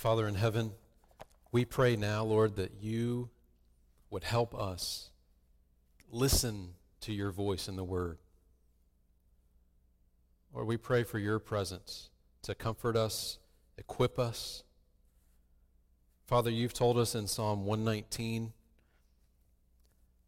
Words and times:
Father 0.00 0.26
in 0.26 0.34
heaven, 0.34 0.72
we 1.52 1.66
pray 1.66 1.94
now, 1.94 2.24
Lord, 2.24 2.56
that 2.56 2.72
you 2.80 3.28
would 4.08 4.24
help 4.24 4.54
us 4.54 5.10
listen 6.10 6.70
to 7.02 7.12
your 7.12 7.30
voice 7.30 7.68
in 7.68 7.76
the 7.76 7.84
word. 7.84 8.16
Lord, 10.54 10.66
we 10.66 10.78
pray 10.78 11.02
for 11.02 11.18
your 11.18 11.38
presence 11.38 12.08
to 12.44 12.54
comfort 12.54 12.96
us, 12.96 13.40
equip 13.76 14.18
us. 14.18 14.62
Father, 16.26 16.50
you've 16.50 16.72
told 16.72 16.96
us 16.96 17.14
in 17.14 17.26
Psalm 17.26 17.66
119 17.66 18.54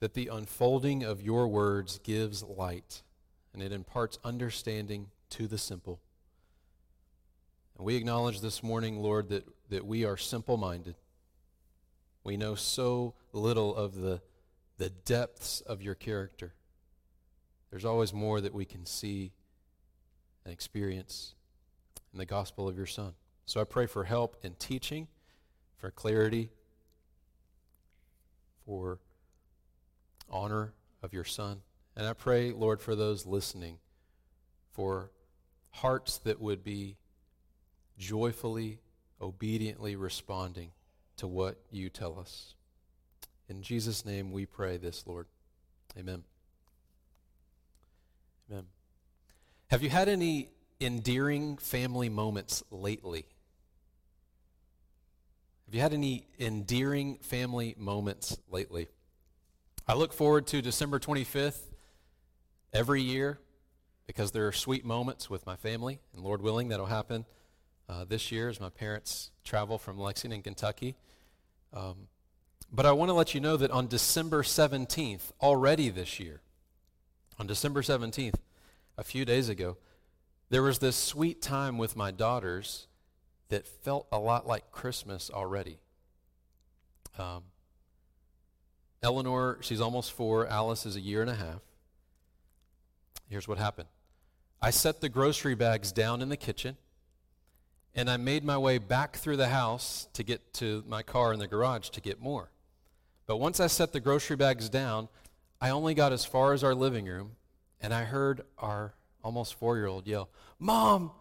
that 0.00 0.12
the 0.12 0.28
unfolding 0.28 1.02
of 1.02 1.22
your 1.22 1.48
words 1.48 1.98
gives 2.00 2.42
light 2.42 3.00
and 3.54 3.62
it 3.62 3.72
imparts 3.72 4.18
understanding 4.22 5.06
to 5.30 5.46
the 5.46 5.56
simple. 5.56 5.98
And 7.82 7.86
we 7.86 7.96
acknowledge 7.96 8.40
this 8.40 8.62
morning, 8.62 8.98
Lord, 8.98 9.30
that, 9.30 9.44
that 9.72 9.86
we 9.86 10.04
are 10.04 10.18
simple 10.18 10.58
minded. 10.58 10.96
We 12.24 12.36
know 12.36 12.54
so 12.54 13.14
little 13.32 13.74
of 13.74 13.96
the, 13.96 14.20
the 14.76 14.90
depths 14.90 15.62
of 15.62 15.80
your 15.80 15.94
character. 15.94 16.52
There's 17.70 17.86
always 17.86 18.12
more 18.12 18.42
that 18.42 18.52
we 18.52 18.66
can 18.66 18.84
see 18.84 19.32
and 20.44 20.52
experience 20.52 21.34
in 22.12 22.18
the 22.18 22.26
gospel 22.26 22.68
of 22.68 22.76
your 22.76 22.84
Son. 22.84 23.14
So 23.46 23.62
I 23.62 23.64
pray 23.64 23.86
for 23.86 24.04
help 24.04 24.36
in 24.42 24.56
teaching, 24.56 25.08
for 25.78 25.90
clarity, 25.90 26.50
for 28.66 28.98
honor 30.28 30.74
of 31.02 31.14
your 31.14 31.24
Son. 31.24 31.62
And 31.96 32.06
I 32.06 32.12
pray, 32.12 32.52
Lord, 32.52 32.82
for 32.82 32.94
those 32.94 33.24
listening, 33.24 33.78
for 34.70 35.12
hearts 35.70 36.18
that 36.18 36.42
would 36.42 36.62
be 36.62 36.98
joyfully, 37.96 38.81
obediently 39.22 39.96
responding 39.96 40.72
to 41.16 41.26
what 41.26 41.56
you 41.70 41.88
tell 41.88 42.18
us. 42.18 42.54
In 43.48 43.62
Jesus' 43.62 44.04
name 44.04 44.32
we 44.32 44.44
pray 44.44 44.76
this, 44.76 45.04
Lord. 45.06 45.26
Amen. 45.98 46.24
Amen. 48.50 48.64
Have 49.70 49.82
you 49.82 49.90
had 49.90 50.08
any 50.08 50.50
endearing 50.80 51.56
family 51.58 52.08
moments 52.08 52.62
lately? 52.70 53.26
Have 55.66 55.74
you 55.74 55.80
had 55.80 55.92
any 55.94 56.26
endearing 56.38 57.18
family 57.22 57.74
moments 57.78 58.36
lately? 58.50 58.88
I 59.86 59.94
look 59.94 60.12
forward 60.12 60.46
to 60.48 60.60
December 60.60 60.98
25th 60.98 61.60
every 62.72 63.02
year 63.02 63.38
because 64.06 64.32
there 64.32 64.46
are 64.46 64.52
sweet 64.52 64.84
moments 64.84 65.30
with 65.30 65.46
my 65.46 65.56
family, 65.56 66.00
and 66.14 66.22
Lord 66.22 66.42
willing, 66.42 66.68
that'll 66.68 66.86
happen 66.86 67.24
uh, 67.88 68.04
this 68.04 68.32
year 68.32 68.48
as 68.48 68.60
my 68.60 68.68
parents 68.68 69.30
travel 69.44 69.78
from 69.78 69.98
Lexington, 69.98 70.42
Kentucky. 70.42 70.96
Um, 71.72 72.08
but 72.72 72.86
I 72.86 72.92
want 72.92 73.10
to 73.10 73.14
let 73.14 73.34
you 73.34 73.40
know 73.40 73.56
that 73.56 73.70
on 73.70 73.86
December 73.86 74.42
17th, 74.42 75.32
already 75.40 75.90
this 75.90 76.18
year, 76.18 76.40
on 77.38 77.46
December 77.46 77.82
17th, 77.82 78.36
a 78.96 79.04
few 79.04 79.24
days 79.24 79.48
ago, 79.48 79.76
there 80.50 80.62
was 80.62 80.78
this 80.78 80.96
sweet 80.96 81.42
time 81.42 81.78
with 81.78 81.96
my 81.96 82.10
daughters 82.10 82.86
that 83.48 83.66
felt 83.66 84.06
a 84.10 84.18
lot 84.18 84.46
like 84.46 84.70
Christmas 84.70 85.30
already. 85.30 85.78
Um, 87.18 87.44
Eleanor, 89.02 89.58
she's 89.60 89.80
almost 89.80 90.12
four. 90.12 90.46
Alice 90.46 90.86
is 90.86 90.96
a 90.96 91.00
year 91.00 91.20
and 91.20 91.30
a 91.30 91.34
half. 91.34 91.60
Here's 93.28 93.48
what 93.48 93.58
happened 93.58 93.88
I 94.60 94.70
set 94.70 95.00
the 95.00 95.08
grocery 95.08 95.54
bags 95.54 95.90
down 95.90 96.22
in 96.22 96.28
the 96.28 96.36
kitchen, 96.36 96.76
and 97.94 98.08
I 98.08 98.16
made 98.16 98.44
my 98.44 98.56
way 98.56 98.78
back 98.78 99.16
through 99.16 99.36
the 99.36 99.48
house 99.48 100.08
to 100.14 100.22
get 100.22 100.52
to 100.54 100.82
my 100.86 101.02
car 101.02 101.32
in 101.32 101.38
the 101.38 101.46
garage 101.46 101.90
to 101.90 102.00
get 102.00 102.20
more. 102.20 102.50
But 103.26 103.36
once 103.36 103.60
I 103.60 103.66
set 103.66 103.92
the 103.92 104.00
grocery 104.00 104.36
bags 104.36 104.68
down, 104.68 105.08
I 105.60 105.70
only 105.70 105.94
got 105.94 106.12
as 106.12 106.24
far 106.24 106.52
as 106.52 106.64
our 106.64 106.74
living 106.74 107.06
room, 107.06 107.36
and 107.80 107.94
I 107.94 108.04
heard 108.04 108.42
our 108.58 108.94
almost 109.22 109.54
four 109.54 109.76
year 109.76 109.86
old 109.86 110.06
yell, 110.06 110.28
Mom, 110.58 111.12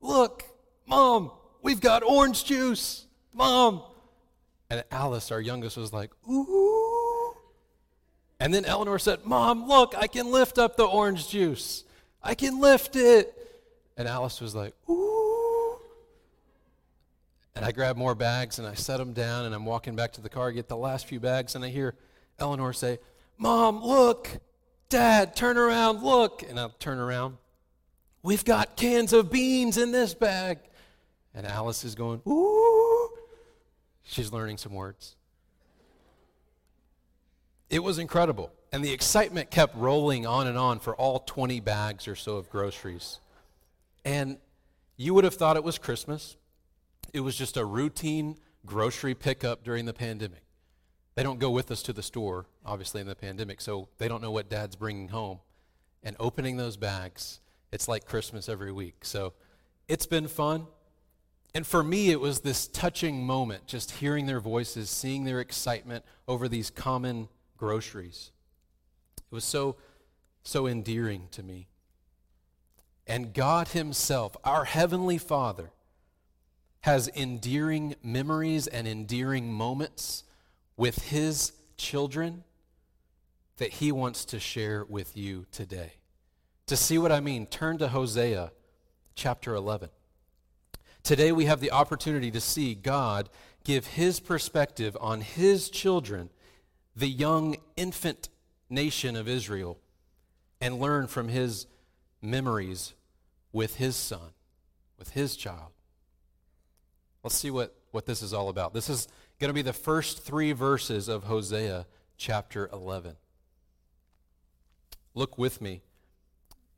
look, 0.00 0.44
Mom, 0.86 1.30
we've 1.62 1.80
got 1.80 2.02
orange 2.02 2.44
juice, 2.44 3.06
Mom. 3.32 3.82
And 4.68 4.84
Alice, 4.90 5.30
our 5.30 5.40
youngest, 5.40 5.76
was 5.76 5.92
like, 5.92 6.10
Ooh. 6.28 7.34
And 8.38 8.52
then 8.52 8.64
Eleanor 8.64 8.98
said, 8.98 9.24
Mom, 9.24 9.66
look, 9.66 9.94
I 9.96 10.08
can 10.08 10.30
lift 10.30 10.58
up 10.58 10.76
the 10.76 10.84
orange 10.84 11.28
juice. 11.28 11.84
I 12.22 12.34
can 12.34 12.60
lift 12.60 12.96
it. 12.96 13.32
And 13.96 14.06
Alice 14.08 14.40
was 14.40 14.54
like, 14.54 14.74
Ooh. 14.90 15.05
And 17.56 17.64
I 17.64 17.72
grab 17.72 17.96
more 17.96 18.14
bags 18.14 18.58
and 18.58 18.68
I 18.68 18.74
set 18.74 18.98
them 18.98 19.14
down 19.14 19.46
and 19.46 19.54
I'm 19.54 19.64
walking 19.64 19.96
back 19.96 20.12
to 20.12 20.20
the 20.20 20.28
car, 20.28 20.52
get 20.52 20.68
the 20.68 20.76
last 20.76 21.06
few 21.06 21.18
bags, 21.18 21.54
and 21.54 21.64
I 21.64 21.68
hear 21.68 21.94
Eleanor 22.38 22.74
say, 22.74 22.98
Mom, 23.38 23.82
look. 23.82 24.28
Dad, 24.88 25.34
turn 25.34 25.56
around, 25.56 26.02
look. 26.02 26.44
And 26.48 26.60
I'll 26.60 26.68
turn 26.78 26.98
around. 26.98 27.38
We've 28.22 28.44
got 28.44 28.76
cans 28.76 29.12
of 29.14 29.30
beans 29.30 29.78
in 29.78 29.90
this 29.90 30.12
bag. 30.12 30.58
And 31.34 31.46
Alice 31.46 31.82
is 31.82 31.94
going, 31.94 32.20
Ooh. 32.28 33.10
She's 34.02 34.30
learning 34.32 34.58
some 34.58 34.74
words. 34.74 35.16
It 37.70 37.82
was 37.82 37.98
incredible. 37.98 38.52
And 38.70 38.84
the 38.84 38.92
excitement 38.92 39.50
kept 39.50 39.74
rolling 39.76 40.26
on 40.26 40.46
and 40.46 40.58
on 40.58 40.78
for 40.78 40.94
all 40.94 41.20
20 41.20 41.60
bags 41.60 42.06
or 42.06 42.16
so 42.16 42.36
of 42.36 42.50
groceries. 42.50 43.18
And 44.04 44.36
you 44.96 45.14
would 45.14 45.24
have 45.24 45.34
thought 45.34 45.56
it 45.56 45.64
was 45.64 45.78
Christmas. 45.78 46.36
It 47.16 47.20
was 47.20 47.34
just 47.34 47.56
a 47.56 47.64
routine 47.64 48.36
grocery 48.66 49.14
pickup 49.14 49.64
during 49.64 49.86
the 49.86 49.94
pandemic. 49.94 50.42
They 51.14 51.22
don't 51.22 51.38
go 51.38 51.48
with 51.48 51.70
us 51.70 51.82
to 51.84 51.94
the 51.94 52.02
store, 52.02 52.44
obviously, 52.62 53.00
in 53.00 53.06
the 53.06 53.14
pandemic, 53.14 53.62
so 53.62 53.88
they 53.96 54.06
don't 54.06 54.20
know 54.20 54.30
what 54.30 54.50
dad's 54.50 54.76
bringing 54.76 55.08
home. 55.08 55.38
And 56.02 56.14
opening 56.20 56.58
those 56.58 56.76
bags, 56.76 57.40
it's 57.72 57.88
like 57.88 58.04
Christmas 58.04 58.50
every 58.50 58.70
week. 58.70 58.96
So 59.06 59.32
it's 59.88 60.04
been 60.04 60.28
fun. 60.28 60.66
And 61.54 61.66
for 61.66 61.82
me, 61.82 62.10
it 62.10 62.20
was 62.20 62.40
this 62.40 62.66
touching 62.66 63.24
moment, 63.24 63.66
just 63.66 63.92
hearing 63.92 64.26
their 64.26 64.38
voices, 64.40 64.90
seeing 64.90 65.24
their 65.24 65.40
excitement 65.40 66.04
over 66.28 66.48
these 66.48 66.68
common 66.68 67.30
groceries. 67.56 68.30
It 69.16 69.34
was 69.34 69.44
so, 69.44 69.76
so 70.42 70.66
endearing 70.66 71.28
to 71.30 71.42
me. 71.42 71.68
And 73.06 73.32
God 73.32 73.68
Himself, 73.68 74.36
our 74.44 74.66
Heavenly 74.66 75.16
Father, 75.16 75.70
has 76.82 77.08
endearing 77.14 77.96
memories 78.02 78.66
and 78.66 78.86
endearing 78.86 79.52
moments 79.52 80.24
with 80.76 81.02
His 81.04 81.52
children 81.76 82.44
that 83.56 83.74
He 83.74 83.90
wants 83.92 84.24
to 84.26 84.38
share 84.38 84.84
with 84.84 85.16
you 85.16 85.46
today. 85.50 85.94
To 86.66 86.76
see 86.76 86.98
what 86.98 87.12
I 87.12 87.20
mean, 87.20 87.46
turn 87.46 87.78
to 87.78 87.88
Hosea 87.88 88.52
chapter 89.14 89.54
11. 89.54 89.88
Today 91.02 91.32
we 91.32 91.46
have 91.46 91.60
the 91.60 91.70
opportunity 91.70 92.30
to 92.30 92.40
see 92.40 92.74
God 92.74 93.28
give 93.64 93.86
His 93.86 94.20
perspective 94.20 94.96
on 95.00 95.20
His 95.20 95.70
children 95.70 96.30
the 96.96 97.08
young 97.08 97.56
infant 97.76 98.28
nation 98.70 99.16
of 99.16 99.28
Israel 99.28 99.78
and 100.60 100.80
learn 100.80 101.06
from 101.06 101.28
his 101.28 101.66
memories 102.22 102.94
with 103.52 103.76
his 103.76 103.96
son, 103.96 104.30
with 104.98 105.10
his 105.10 105.36
child. 105.36 105.72
Let's 107.26 107.34
see 107.34 107.50
what, 107.50 107.74
what 107.90 108.06
this 108.06 108.22
is 108.22 108.32
all 108.32 108.50
about. 108.50 108.72
This 108.72 108.88
is 108.88 109.08
going 109.40 109.48
to 109.48 109.52
be 109.52 109.60
the 109.60 109.72
first 109.72 110.22
three 110.22 110.52
verses 110.52 111.08
of 111.08 111.24
Hosea 111.24 111.84
chapter 112.16 112.70
11. 112.72 113.16
Look 115.12 115.36
with 115.36 115.60
me 115.60 115.82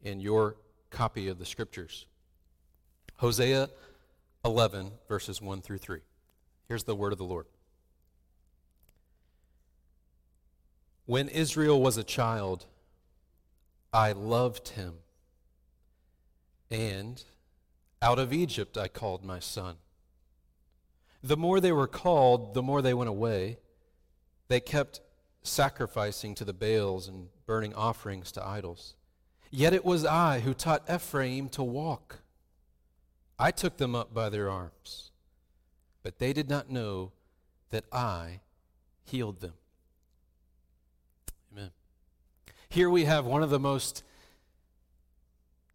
in 0.03 0.21
your 0.23 0.57
copy 0.89 1.29
of 1.29 1.39
the 1.39 1.45
scriptures. 1.45 2.07
Hosea 3.17 3.69
11, 4.43 4.93
verses 5.07 5.43
1 5.43 5.61
through 5.61 5.77
3. 5.77 6.01
Here's 6.67 6.85
the 6.85 6.97
word 6.97 7.13
of 7.13 7.19
the 7.19 7.25
Lord. 7.25 7.45
When 11.05 11.29
Israel 11.29 11.83
was 11.83 11.99
a 11.99 12.05
child, 12.05 12.65
I 13.93 14.13
loved 14.13 14.69
him. 14.69 14.95
And 16.71 17.23
out 18.01 18.19
of 18.19 18.33
Egypt 18.33 18.79
I 18.79 18.89
called 18.89 19.23
my 19.23 19.41
son. 19.41 19.77
The 21.23 21.37
more 21.37 21.61
they 21.61 21.73
were 21.73 21.89
called, 21.89 22.55
the 22.55 22.63
more 22.63 22.83
they 22.83 22.95
went 22.95 23.11
away. 23.11 23.59
They 24.49 24.61
kept 24.61 25.01
sacrificing 25.43 26.35
to 26.37 26.45
the 26.45 26.53
Baals 26.53 27.09
and 27.09 27.29
burning 27.47 27.75
offerings 27.75 28.33
to 28.33 28.47
idols. 28.47 28.95
Yet 29.51 29.73
it 29.73 29.85
was 29.85 30.05
I 30.05 30.41
who 30.41 30.55
taught 30.55 30.91
Ephraim 30.91 31.49
to 31.51 31.63
walk. 31.63 32.21
I 33.39 33.51
took 33.51 33.77
them 33.77 33.95
up 33.95 34.13
by 34.13 34.29
their 34.29 34.51
arms, 34.51 35.11
but 36.03 36.19
they 36.19 36.33
did 36.33 36.49
not 36.49 36.71
know 36.71 37.13
that 37.71 37.85
I 37.93 38.41
healed 39.05 39.41
them. 39.41 39.55
Amen. 41.53 41.71
Here 42.69 42.91
we 42.91 43.05
have 43.05 43.25
one 43.25 43.43
of 43.43 43.51
the 43.51 43.61
most 43.61 44.03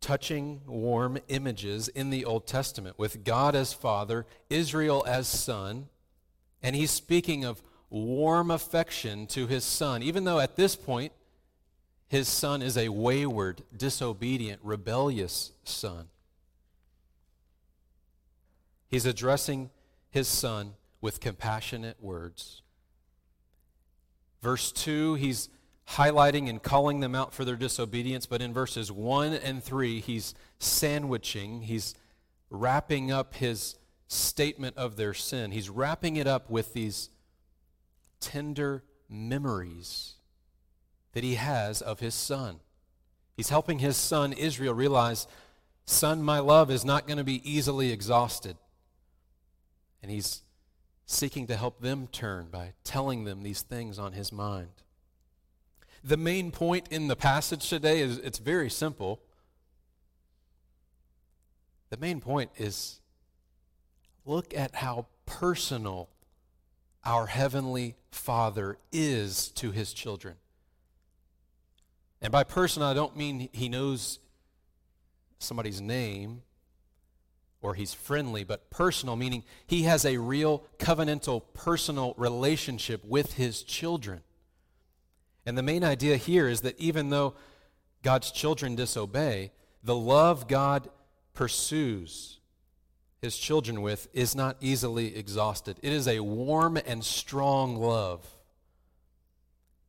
touching, 0.03 0.61
warm 0.67 1.17
images 1.29 1.87
in 1.87 2.09
the 2.09 2.25
Old 2.25 2.45
Testament 2.45 2.99
with 2.99 3.23
God 3.23 3.55
as 3.55 3.71
Father, 3.71 4.25
Israel 4.49 5.05
as 5.07 5.27
Son, 5.27 5.87
and 6.61 6.75
he's 6.75 6.91
speaking 6.91 7.45
of 7.45 7.63
warm 7.89 8.51
affection 8.51 9.25
to 9.27 9.47
his 9.47 9.63
son, 9.63 10.03
even 10.03 10.25
though 10.25 10.39
at 10.39 10.57
this 10.57 10.75
point 10.75 11.13
his 12.09 12.27
son 12.27 12.61
is 12.61 12.77
a 12.77 12.89
wayward, 12.89 13.63
disobedient, 13.75 14.59
rebellious 14.61 15.53
son. 15.63 16.09
He's 18.89 19.05
addressing 19.05 19.69
his 20.11 20.27
son 20.27 20.73
with 20.99 21.21
compassionate 21.21 21.97
words. 22.03 22.61
Verse 24.41 24.73
2, 24.73 25.15
he's 25.15 25.47
highlighting 25.91 26.49
and 26.49 26.61
calling 26.61 26.99
them 26.99 27.15
out 27.15 27.33
for 27.33 27.45
their 27.45 27.55
disobedience, 27.55 28.25
but 28.25 28.41
in 28.41 28.53
verses 28.53 28.91
1 28.91 29.33
and 29.33 29.63
3, 29.63 29.99
he's 29.99 30.33
sandwiching, 30.59 31.63
he's 31.63 31.93
wrapping 32.49 33.11
up 33.11 33.35
his 33.35 33.75
statement 34.07 34.77
of 34.77 34.95
their 34.95 35.13
sin. 35.13 35.51
He's 35.51 35.69
wrapping 35.69 36.15
it 36.15 36.27
up 36.27 36.49
with 36.49 36.73
these 36.73 37.09
tender 38.19 38.83
memories 39.09 40.13
that 41.13 41.23
he 41.23 41.35
has 41.35 41.81
of 41.81 41.99
his 41.99 42.13
son. 42.13 42.59
He's 43.35 43.49
helping 43.49 43.79
his 43.79 43.97
son 43.97 44.33
Israel 44.33 44.73
realize, 44.73 45.27
Son, 45.85 46.23
my 46.23 46.39
love 46.39 46.71
is 46.71 46.85
not 46.85 47.07
going 47.07 47.17
to 47.17 47.23
be 47.23 47.41
easily 47.49 47.91
exhausted. 47.91 48.55
And 50.01 50.11
he's 50.11 50.43
seeking 51.05 51.47
to 51.47 51.57
help 51.57 51.81
them 51.81 52.07
turn 52.07 52.47
by 52.49 52.73
telling 52.83 53.25
them 53.25 53.43
these 53.43 53.61
things 53.61 53.99
on 53.99 54.13
his 54.13 54.31
mind. 54.31 54.69
The 56.03 56.17
main 56.17 56.51
point 56.51 56.87
in 56.89 57.07
the 57.07 57.15
passage 57.15 57.69
today 57.69 58.01
is 58.01 58.17
it's 58.17 58.39
very 58.39 58.69
simple. 58.69 59.21
The 61.89 61.97
main 61.97 62.19
point 62.19 62.51
is 62.57 62.99
look 64.25 64.53
at 64.53 64.75
how 64.75 65.07
personal 65.25 66.09
our 67.05 67.27
heavenly 67.27 67.95
Father 68.11 68.77
is 68.91 69.49
to 69.49 69.71
his 69.71 69.93
children. 69.93 70.35
And 72.21 72.31
by 72.31 72.43
personal, 72.43 72.87
I 72.87 72.93
don't 72.93 73.15
mean 73.15 73.49
he 73.51 73.69
knows 73.69 74.19
somebody's 75.39 75.81
name 75.81 76.41
or 77.61 77.75
he's 77.75 77.93
friendly, 77.93 78.43
but 78.43 78.69
personal, 78.69 79.15
meaning 79.15 79.43
he 79.67 79.83
has 79.83 80.03
a 80.03 80.17
real 80.17 80.63
covenantal, 80.79 81.43
personal 81.53 82.13
relationship 82.17 83.03
with 83.05 83.33
his 83.33 83.63
children. 83.63 84.21
And 85.45 85.57
the 85.57 85.63
main 85.63 85.83
idea 85.83 86.17
here 86.17 86.47
is 86.47 86.61
that 86.61 86.79
even 86.79 87.09
though 87.09 87.33
God's 88.01 88.31
children 88.31 88.75
disobey, 88.75 89.51
the 89.83 89.95
love 89.95 90.47
God 90.47 90.89
pursues 91.33 92.39
his 93.21 93.37
children 93.37 93.81
with 93.81 94.07
is 94.13 94.35
not 94.35 94.57
easily 94.59 95.15
exhausted. 95.15 95.77
It 95.81 95.93
is 95.93 96.07
a 96.07 96.19
warm 96.19 96.77
and 96.77 97.03
strong 97.03 97.77
love. 97.77 98.25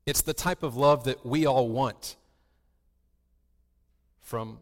It's 0.07 0.23
the 0.23 0.35
type 0.35 0.63
of 0.63 0.77
love 0.77 1.05
that 1.05 1.25
we 1.25 1.47
all 1.47 1.69
want 1.69 2.17
from 4.21 4.59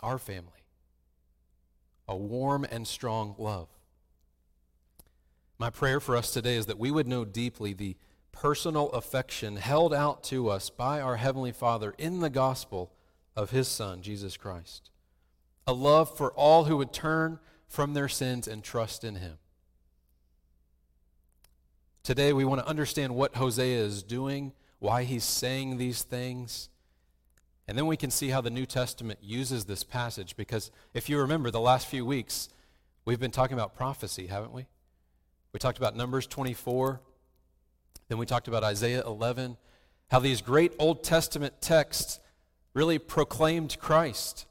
our 0.00 0.18
family 0.18 0.52
a 2.08 2.16
warm 2.16 2.64
and 2.64 2.88
strong 2.88 3.34
love. 3.38 3.68
My 5.58 5.70
prayer 5.70 6.00
for 6.00 6.16
us 6.16 6.32
today 6.32 6.56
is 6.56 6.66
that 6.66 6.78
we 6.78 6.90
would 6.90 7.06
know 7.06 7.24
deeply 7.24 7.74
the 7.74 7.96
personal 8.32 8.90
affection 8.90 9.56
held 9.56 9.92
out 9.92 10.22
to 10.24 10.48
us 10.48 10.70
by 10.70 11.00
our 11.00 11.16
Heavenly 11.16 11.52
Father 11.52 11.94
in 11.98 12.20
the 12.20 12.30
gospel 12.30 12.92
of 13.36 13.50
His 13.50 13.68
Son, 13.68 14.02
Jesus 14.02 14.36
Christ. 14.36 14.90
A 15.66 15.72
love 15.72 16.16
for 16.16 16.32
all 16.32 16.64
who 16.64 16.76
would 16.76 16.92
turn 16.92 17.38
from 17.66 17.94
their 17.94 18.08
sins 18.08 18.48
and 18.48 18.62
trust 18.62 19.04
in 19.04 19.16
Him. 19.16 19.38
Today, 22.02 22.32
we 22.32 22.46
want 22.46 22.60
to 22.62 22.66
understand 22.66 23.14
what 23.14 23.36
Hosea 23.36 23.80
is 23.80 24.02
doing, 24.02 24.52
why 24.78 25.04
he's 25.04 25.24
saying 25.24 25.76
these 25.76 26.02
things. 26.02 26.70
And 27.66 27.76
then 27.76 27.86
we 27.86 27.98
can 27.98 28.10
see 28.10 28.30
how 28.30 28.40
the 28.40 28.48
New 28.48 28.64
Testament 28.64 29.18
uses 29.22 29.66
this 29.66 29.84
passage 29.84 30.34
because 30.34 30.70
if 30.94 31.10
you 31.10 31.18
remember 31.18 31.50
the 31.50 31.60
last 31.60 31.86
few 31.86 32.06
weeks, 32.06 32.48
we've 33.04 33.20
been 33.20 33.30
talking 33.30 33.54
about 33.54 33.74
prophecy, 33.74 34.28
haven't 34.28 34.54
we? 34.54 34.66
We 35.52 35.58
talked 35.58 35.76
about 35.76 35.96
Numbers 35.96 36.26
24, 36.26 37.00
then 38.08 38.18
we 38.18 38.26
talked 38.26 38.48
about 38.48 38.64
Isaiah 38.64 39.02
11, 39.04 39.56
how 40.10 40.18
these 40.18 40.40
great 40.40 40.72
Old 40.78 41.04
Testament 41.04 41.60
texts 41.60 42.20
really 42.74 42.98
proclaimed 42.98 43.78
Christ. 43.78 44.46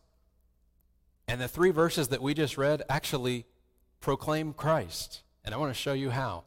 And 1.27 1.42
the 1.42 1.48
three 1.48 1.71
verses 1.71 2.09
that 2.09 2.21
we 2.21 2.33
just 2.33 2.57
read 2.57 2.83
actually 2.89 3.45
proclaim 4.00 4.54
Christ. 4.54 5.24
And 5.44 5.54
I 5.54 5.57
want 5.57 5.74
to 5.74 5.80
show 5.80 5.94
you 5.94 6.09
how. 6.09 6.44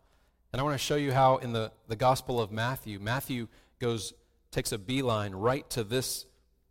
And 0.52 0.60
I 0.60 0.62
want 0.62 0.74
to 0.74 0.84
show 0.84 0.96
you 0.96 1.12
how 1.12 1.36
in 1.36 1.52
the, 1.52 1.72
the 1.88 1.96
Gospel 1.96 2.40
of 2.40 2.50
Matthew, 2.50 2.98
Matthew 2.98 3.48
goes, 3.78 4.14
takes 4.50 4.72
a 4.72 4.78
beeline 4.78 5.32
right 5.32 5.68
to 5.70 5.84
this 5.84 6.26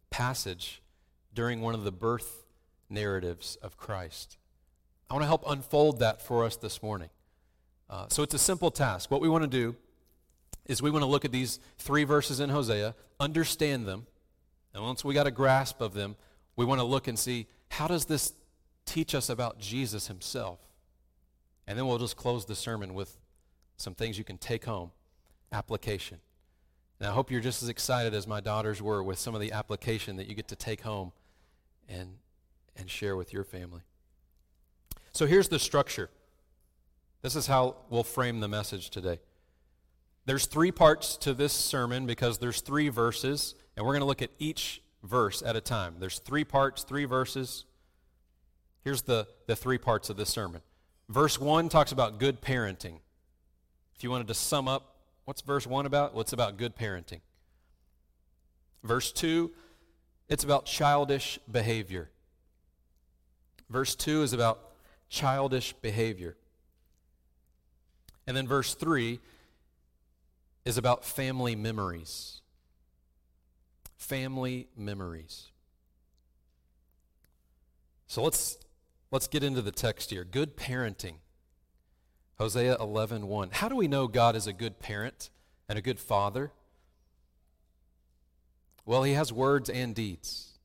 passage 0.10 0.82
during 1.34 1.62
one 1.62 1.76
of 1.76 1.84
the 1.84 1.92
birth 1.92 2.46
narratives 2.90 3.58
of 3.62 3.78
Christ. 3.78 4.38
I 5.10 5.14
want 5.14 5.24
to 5.24 5.28
help 5.28 5.44
unfold 5.48 6.00
that 6.00 6.22
for 6.22 6.46
us 6.46 6.56
this 6.56 6.84
morning. 6.84 7.10
Uh, 7.90 8.06
so 8.10 8.22
it's 8.22 8.34
a 8.34 8.40
simple 8.40 8.70
task. 8.70 9.10
What 9.10 9.22
we 9.22 9.30
want 9.30 9.44
to 9.44 9.50
do 9.50 9.76
is 10.70 10.82
we 10.82 10.92
want 10.92 11.02
to 11.02 11.08
look 11.10 11.26
at 11.26 11.32
these 11.32 11.60
three 11.80 12.06
verses 12.06 12.40
in 12.40 12.50
Hosea, 12.50 12.96
understand 13.20 13.88
them, 13.88 14.06
and 14.74 14.84
once 14.84 15.04
we 15.04 15.14
got 15.14 15.28
a 15.28 15.32
grasp 15.32 15.82
of 15.82 15.94
them, 15.94 16.16
we 16.56 16.64
want 16.64 16.80
to 16.80 16.86
look 16.86 17.08
and 17.08 17.18
see 17.18 17.48
how 17.70 17.88
does 17.88 18.06
this 18.06 18.34
teach 18.86 19.16
us 19.16 19.30
about 19.30 19.60
Jesus 19.60 20.08
himself? 20.08 20.60
And 21.68 21.78
then 21.78 21.88
we'll 21.88 21.98
just 21.98 22.18
close 22.18 22.46
the 22.46 22.56
sermon 22.56 22.94
with 22.94 23.18
some 23.78 23.96
things 23.96 24.18
you 24.18 24.24
can 24.24 24.38
take 24.38 24.66
home, 24.66 24.92
application. 25.52 26.20
And 27.00 27.10
I 27.10 27.12
hope 27.14 27.32
you're 27.32 27.42
just 27.42 27.64
as 27.64 27.70
excited 27.70 28.14
as 28.14 28.28
my 28.28 28.40
daughters 28.40 28.82
were 28.82 29.02
with 29.02 29.18
some 29.18 29.34
of 29.34 29.42
the 29.42 29.52
application 29.52 30.18
that 30.18 30.28
you 30.28 30.36
get 30.36 30.48
to 30.50 30.56
take 30.56 30.82
home 30.82 31.14
and, 31.88 32.10
and 32.76 32.90
share 32.90 33.16
with 33.16 33.34
your 33.34 33.44
family. 33.44 33.82
So 35.14 35.26
here's 35.26 35.48
the 35.48 35.60
structure. 35.60 36.10
This 37.22 37.36
is 37.36 37.48
how 37.48 37.78
we'll 37.90 38.04
frame 38.04 38.40
the 38.40 38.48
message 38.48 38.90
today. 38.90 39.20
There's 40.30 40.46
three 40.46 40.72
parts 40.72 41.18
to 41.18 41.34
this 41.34 41.54
sermon 41.54 42.06
because 42.06 42.38
there's 42.38 42.62
three 42.62 42.90
verses, 42.90 43.56
and 43.76 43.84
we're 43.84 43.94
going 43.94 44.02
to 44.02 44.06
look 44.06 44.22
at 44.22 44.30
each 44.38 44.84
verse 45.02 45.42
at 45.42 45.56
a 45.56 45.62
time. 45.62 45.96
There's 45.98 46.20
three 46.20 46.44
parts, 46.44 46.84
three 46.84 47.06
verses. 47.06 47.66
Here's 48.84 49.02
the, 49.02 49.28
the 49.48 49.56
three 49.56 49.80
parts 49.80 50.12
of 50.12 50.18
this 50.18 50.30
sermon. 50.30 50.62
Verse 51.10 51.40
1 51.40 51.68
talks 51.70 51.92
about 51.92 52.20
good 52.20 52.42
parenting. 52.42 53.00
If 53.96 54.04
you 54.04 54.12
wanted 54.12 54.28
to 54.28 54.36
sum 54.36 54.68
up 54.68 55.00
What's 55.26 55.42
verse 55.42 55.66
1 55.66 55.88
about? 55.88 56.14
Well, 56.14 56.22
it's 56.22 56.34
about 56.34 56.58
good 56.58 56.76
parenting. 56.76 57.22
Verse 58.84 59.12
2, 59.12 59.52
it's 60.28 60.44
about 60.44 60.66
childish 60.66 61.40
behavior. 61.52 62.10
Verse 63.68 63.96
2 63.96 64.22
is 64.24 64.34
about 64.34 64.60
childish 65.10 65.74
behavior. 65.74 66.36
And 68.26 68.38
then 68.38 68.48
verse 68.48 68.76
3 68.76 69.20
is 70.66 70.78
about 70.78 71.06
family 71.06 71.56
memories. 71.56 72.42
Family 73.98 74.68
memories. 74.76 75.48
So 78.08 78.24
let's 78.24 78.58
let's 79.12 79.28
get 79.28 79.44
into 79.44 79.62
the 79.62 79.72
text 79.72 80.10
here. 80.10 80.24
Good 80.24 80.58
parenting. 80.58 81.16
Hosea 82.38 82.78
11:1. 82.78 83.26
1. 83.26 83.50
How 83.52 83.70
do 83.70 83.76
we 83.76 83.88
know 83.88 84.08
God 84.08 84.36
is 84.36 84.48
a 84.48 84.54
good 84.54 84.80
parent 84.80 85.30
and 85.68 85.78
a 85.78 85.82
good 85.82 86.00
father? 86.00 86.52
Well, 88.86 89.04
he 89.04 89.14
has 89.14 89.32
words 89.32 89.70
and 89.70 89.94
deeds. 89.94 90.58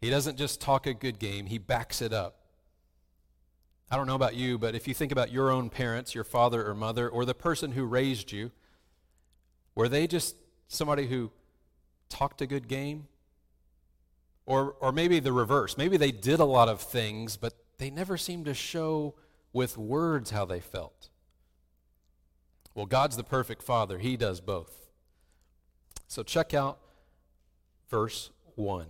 He 0.00 0.10
doesn't 0.10 0.36
just 0.36 0.60
talk 0.60 0.86
a 0.86 0.94
good 0.94 1.18
game, 1.18 1.46
he 1.46 1.58
backs 1.58 2.02
it 2.02 2.12
up. 2.12 2.43
I 3.94 3.96
don't 3.96 4.08
know 4.08 4.16
about 4.16 4.34
you, 4.34 4.58
but 4.58 4.74
if 4.74 4.88
you 4.88 4.92
think 4.92 5.12
about 5.12 5.30
your 5.30 5.52
own 5.52 5.70
parents, 5.70 6.16
your 6.16 6.24
father 6.24 6.68
or 6.68 6.74
mother, 6.74 7.08
or 7.08 7.24
the 7.24 7.32
person 7.32 7.70
who 7.70 7.84
raised 7.84 8.32
you, 8.32 8.50
were 9.76 9.88
they 9.88 10.08
just 10.08 10.34
somebody 10.66 11.06
who 11.06 11.30
talked 12.08 12.42
a 12.42 12.46
good 12.46 12.66
game? 12.66 13.06
Or, 14.46 14.74
or 14.80 14.90
maybe 14.90 15.20
the 15.20 15.32
reverse. 15.32 15.78
Maybe 15.78 15.96
they 15.96 16.10
did 16.10 16.40
a 16.40 16.44
lot 16.44 16.68
of 16.68 16.80
things, 16.80 17.36
but 17.36 17.54
they 17.78 17.88
never 17.88 18.16
seemed 18.16 18.46
to 18.46 18.52
show 18.52 19.14
with 19.52 19.78
words 19.78 20.30
how 20.30 20.44
they 20.44 20.58
felt. 20.58 21.08
Well, 22.74 22.86
God's 22.86 23.16
the 23.16 23.22
perfect 23.22 23.62
Father, 23.62 23.98
He 23.98 24.16
does 24.16 24.40
both. 24.40 24.90
So 26.08 26.24
check 26.24 26.52
out 26.52 26.80
verse 27.88 28.32
1. 28.56 28.86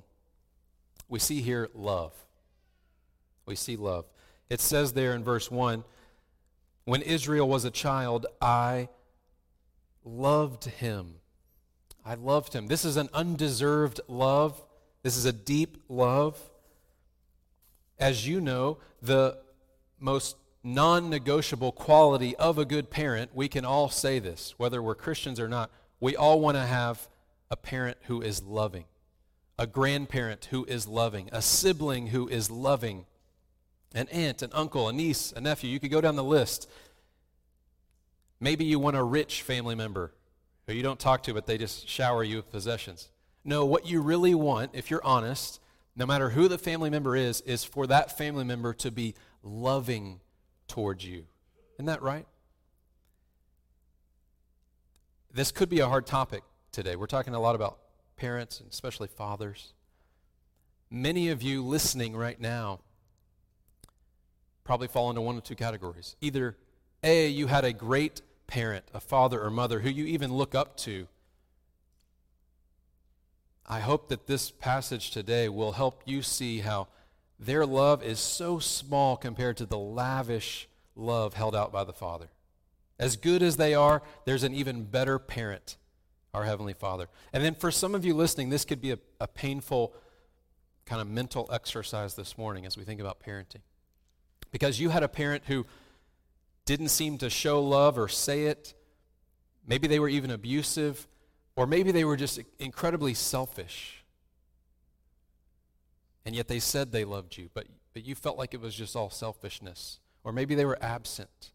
We 1.11 1.19
see 1.19 1.43
here 1.43 1.69
love. 1.75 2.15
We 3.45 3.55
see 3.55 3.77
love. 3.77 4.07
It 4.55 4.61
says 4.61 4.93
there 4.93 5.15
in 5.15 5.25
verse 5.25 5.51
1 5.51 5.83
When 6.85 7.03
Israel 7.03 7.49
was 7.49 7.65
a 7.65 7.73
child, 7.73 8.27
I 8.41 8.89
loved 10.05 10.67
him. 10.67 11.17
I 12.05 12.15
loved 12.15 12.53
him. 12.53 12.69
This 12.69 12.85
is 12.85 12.97
an 12.97 13.09
undeserved 13.13 14.01
love 14.07 14.63
This 15.03 15.17
is 15.17 15.25
a 15.25 15.33
deep 15.33 15.79
love. 15.89 16.39
As 17.99 18.29
you 18.29 18.41
know, 18.41 18.79
the 19.03 19.39
most 19.99 20.37
non 20.63 21.11
negotiable 21.11 21.73
quality 21.73 22.37
of 22.37 22.57
a 22.57 22.65
good 22.65 22.91
parent, 22.91 23.35
we 23.35 23.49
can 23.49 23.65
all 23.65 23.89
say 23.89 24.21
this, 24.21 24.55
whether 24.57 24.81
we're 24.81 24.95
Christians 24.95 25.41
or 25.41 25.49
not. 25.49 25.69
We 25.99 26.15
all 26.15 26.39
want 26.39 26.57
to 26.57 26.65
have 26.65 27.09
a 27.51 27.57
parent 27.57 27.99
who 28.03 28.23
is 28.23 28.41
loving, 28.41 28.85
a 29.59 29.67
grandparent 29.67 30.45
who 30.53 30.65
is 30.67 30.87
loving, 30.87 31.29
a 31.33 31.43
sibling 31.43 32.07
who 32.09 32.29
is 32.29 32.53
loving, 32.53 33.07
an 33.95 34.09
aunt, 34.09 34.43
an 34.43 34.51
uncle, 34.53 34.89
a 34.89 34.93
niece, 34.93 35.33
a 35.35 35.41
nephew. 35.41 35.71
You 35.71 35.81
could 35.81 35.91
go 35.91 36.01
down 36.01 36.17
the 36.17 36.25
list. 36.25 36.69
Maybe 38.41 38.65
you 38.65 38.79
want 38.79 38.97
a 38.97 39.03
rich 39.03 39.43
family 39.43 39.75
member 39.75 40.13
who 40.67 40.75
you 40.75 40.83
don't 40.83 40.99
talk 40.99 41.23
to, 41.25 41.35
but 41.35 41.47
they 41.47 41.57
just 41.57 41.89
shower 41.89 42.25
you 42.25 42.37
with 42.37 42.51
possessions. 42.51 43.09
No, 43.45 43.65
what 43.65 43.87
you 43.87 44.01
really 44.01 44.35
want, 44.35 44.73
if 44.75 44.91
you're 44.91 45.05
honest, 45.05 45.61
no 45.95 46.07
matter 46.07 46.31
who 46.31 46.49
the 46.49 46.59
family 46.59 46.91
member 46.91 47.15
is, 47.15 47.41
is 47.43 47.63
for 47.63 47.87
that 47.87 48.17
family 48.17 48.45
member 48.45 48.73
to 48.75 48.91
be 48.91 49.15
loving 49.43 50.21
towards 50.67 51.05
you. 51.05 51.27
Isn't 51.75 51.87
that 51.87 52.03
right? 52.03 52.27
This 55.33 55.53
could 55.53 55.69
be 55.69 55.81
a 55.81 55.89
hard 55.89 56.07
topic 56.07 56.43
today. 56.73 56.97
We're 56.97 57.07
talking 57.07 57.35
a 57.35 57.41
lot 57.41 57.55
about 57.55 57.79
parents 58.17 58.61
and 58.61 58.71
especially 58.71 59.09
fathers. 59.09 59.73
Many 60.91 61.29
of 61.29 61.43
you 61.43 61.63
listening 61.63 62.17
right 62.17 62.41
now 62.41 62.81
probably 64.65 64.89
fall 64.89 65.11
into 65.11 65.21
one 65.21 65.37
of 65.37 65.45
two 65.45 65.55
categories. 65.55 66.17
Either 66.21 66.57
A, 67.03 67.29
you 67.29 67.47
had 67.47 67.65
a 67.65 67.73
great 67.73 68.23
parent, 68.47 68.85
a 68.93 69.01
father 69.01 69.41
or 69.41 69.51
mother 69.51 69.81
who 69.81 69.91
you 69.91 70.05
even 70.07 70.33
look 70.33 70.55
up 70.55 70.77
to. 70.79 71.07
I 73.67 73.81
hope 73.81 74.09
that 74.09 74.27
this 74.27 74.51
passage 74.51 75.11
today 75.11 75.49
will 75.49 75.73
help 75.73 76.03
you 76.05 76.23
see 76.23 76.61
how 76.61 76.89
their 77.39 77.65
love 77.65 78.03
is 78.03 78.19
so 78.19 78.59
small 78.59 79.17
compared 79.17 79.57
to 79.59 79.67
the 79.67 79.79
lavish 79.79 80.69
love 80.97 81.35
held 81.35 81.57
out 81.57 81.73
by 81.73 81.85
the 81.85 81.93
Father. 81.93 82.29
As 82.99 83.17
good 83.17 83.43
as 83.43 83.57
they 83.57 83.75
are, 83.75 84.03
there's 84.25 84.45
an 84.45 84.55
even 84.55 84.85
better 84.85 85.19
parent, 85.19 85.77
our 86.33 86.45
Heavenly 86.45 86.75
Father. 86.75 87.09
And 87.33 87.43
then 87.45 87.55
for 87.55 87.71
some 87.71 87.95
of 87.95 88.05
you 88.05 88.15
listening, 88.15 88.51
this 88.51 88.65
could 88.65 88.81
be 88.81 88.93
a, 88.93 88.99
a 89.21 89.27
painful 89.27 89.95
kind 90.85 91.01
of 91.01 91.09
mental 91.09 91.49
exercise 91.53 92.15
this 92.15 92.39
morning 92.39 92.67
as 92.67 92.77
we 92.77 92.85
think 92.85 93.01
about 93.01 93.21
parenting. 93.21 93.63
Because 94.55 94.79
you 94.79 94.91
had 94.91 95.03
a 95.03 95.09
parent 95.09 95.43
who 95.49 95.67
didn't 96.65 96.91
seem 96.91 97.19
to 97.19 97.29
show 97.29 97.61
love 97.61 97.99
or 97.99 98.07
say 98.07 98.45
it. 98.45 98.73
Maybe 99.67 99.89
they 99.89 99.99
were 99.99 100.09
even 100.09 100.31
abusive, 100.31 101.09
or 101.57 101.67
maybe 101.67 101.91
they 101.91 102.05
were 102.05 102.17
just 102.17 102.39
incredibly 102.61 103.15
selfish. 103.15 104.05
And 106.25 106.37
yet 106.37 106.47
they 106.47 106.61
said 106.61 106.93
they 106.93 107.05
loved 107.05 107.37
you, 107.37 107.51
but, 107.53 107.67
but 107.95 108.05
you 108.07 108.15
felt 108.15 108.39
like 108.39 108.55
it 108.55 108.61
was 108.61 108.77
just 108.77 108.95
all 108.95 109.11
selfishness. 109.11 109.99
Or 110.23 110.33
maybe 110.33 110.55
they 110.55 110.65
were 110.65 110.79
absent. 110.81 111.51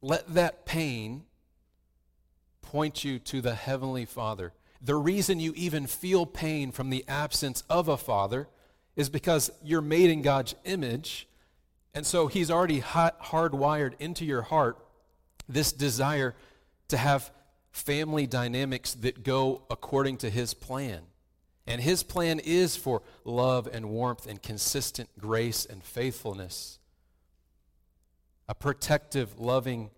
Let 0.00 0.32
that 0.32 0.64
pain 0.64 1.24
point 2.62 3.04
you 3.04 3.18
to 3.18 3.42
the 3.42 3.54
Heavenly 3.54 4.06
Father. 4.06 4.54
The 4.80 4.94
reason 4.94 5.40
you 5.40 5.52
even 5.54 5.86
feel 5.86 6.24
pain 6.24 6.72
from 6.72 6.88
the 6.88 7.04
absence 7.06 7.64
of 7.68 7.86
a 7.86 7.98
father 7.98 8.48
is 8.96 9.10
because 9.10 9.50
you're 9.62 9.82
made 9.82 10.08
in 10.08 10.22
God's 10.22 10.54
image 10.64 11.28
and 11.96 12.04
so 12.04 12.26
he's 12.26 12.50
already 12.50 12.82
hardwired 12.82 13.94
into 13.98 14.26
your 14.26 14.42
heart 14.42 14.76
this 15.48 15.72
desire 15.72 16.34
to 16.88 16.98
have 16.98 17.30
family 17.70 18.26
dynamics 18.26 18.92
that 18.92 19.22
go 19.22 19.62
according 19.70 20.18
to 20.18 20.28
his 20.28 20.52
plan. 20.52 21.00
And 21.66 21.80
his 21.80 22.02
plan 22.02 22.38
is 22.38 22.76
for 22.76 23.00
love 23.24 23.66
and 23.72 23.88
warmth 23.88 24.26
and 24.26 24.42
consistent 24.42 25.08
grace 25.18 25.64
and 25.64 25.82
faithfulness. 25.82 26.80
A 28.46 28.54
protective, 28.54 29.40
loving 29.40 29.88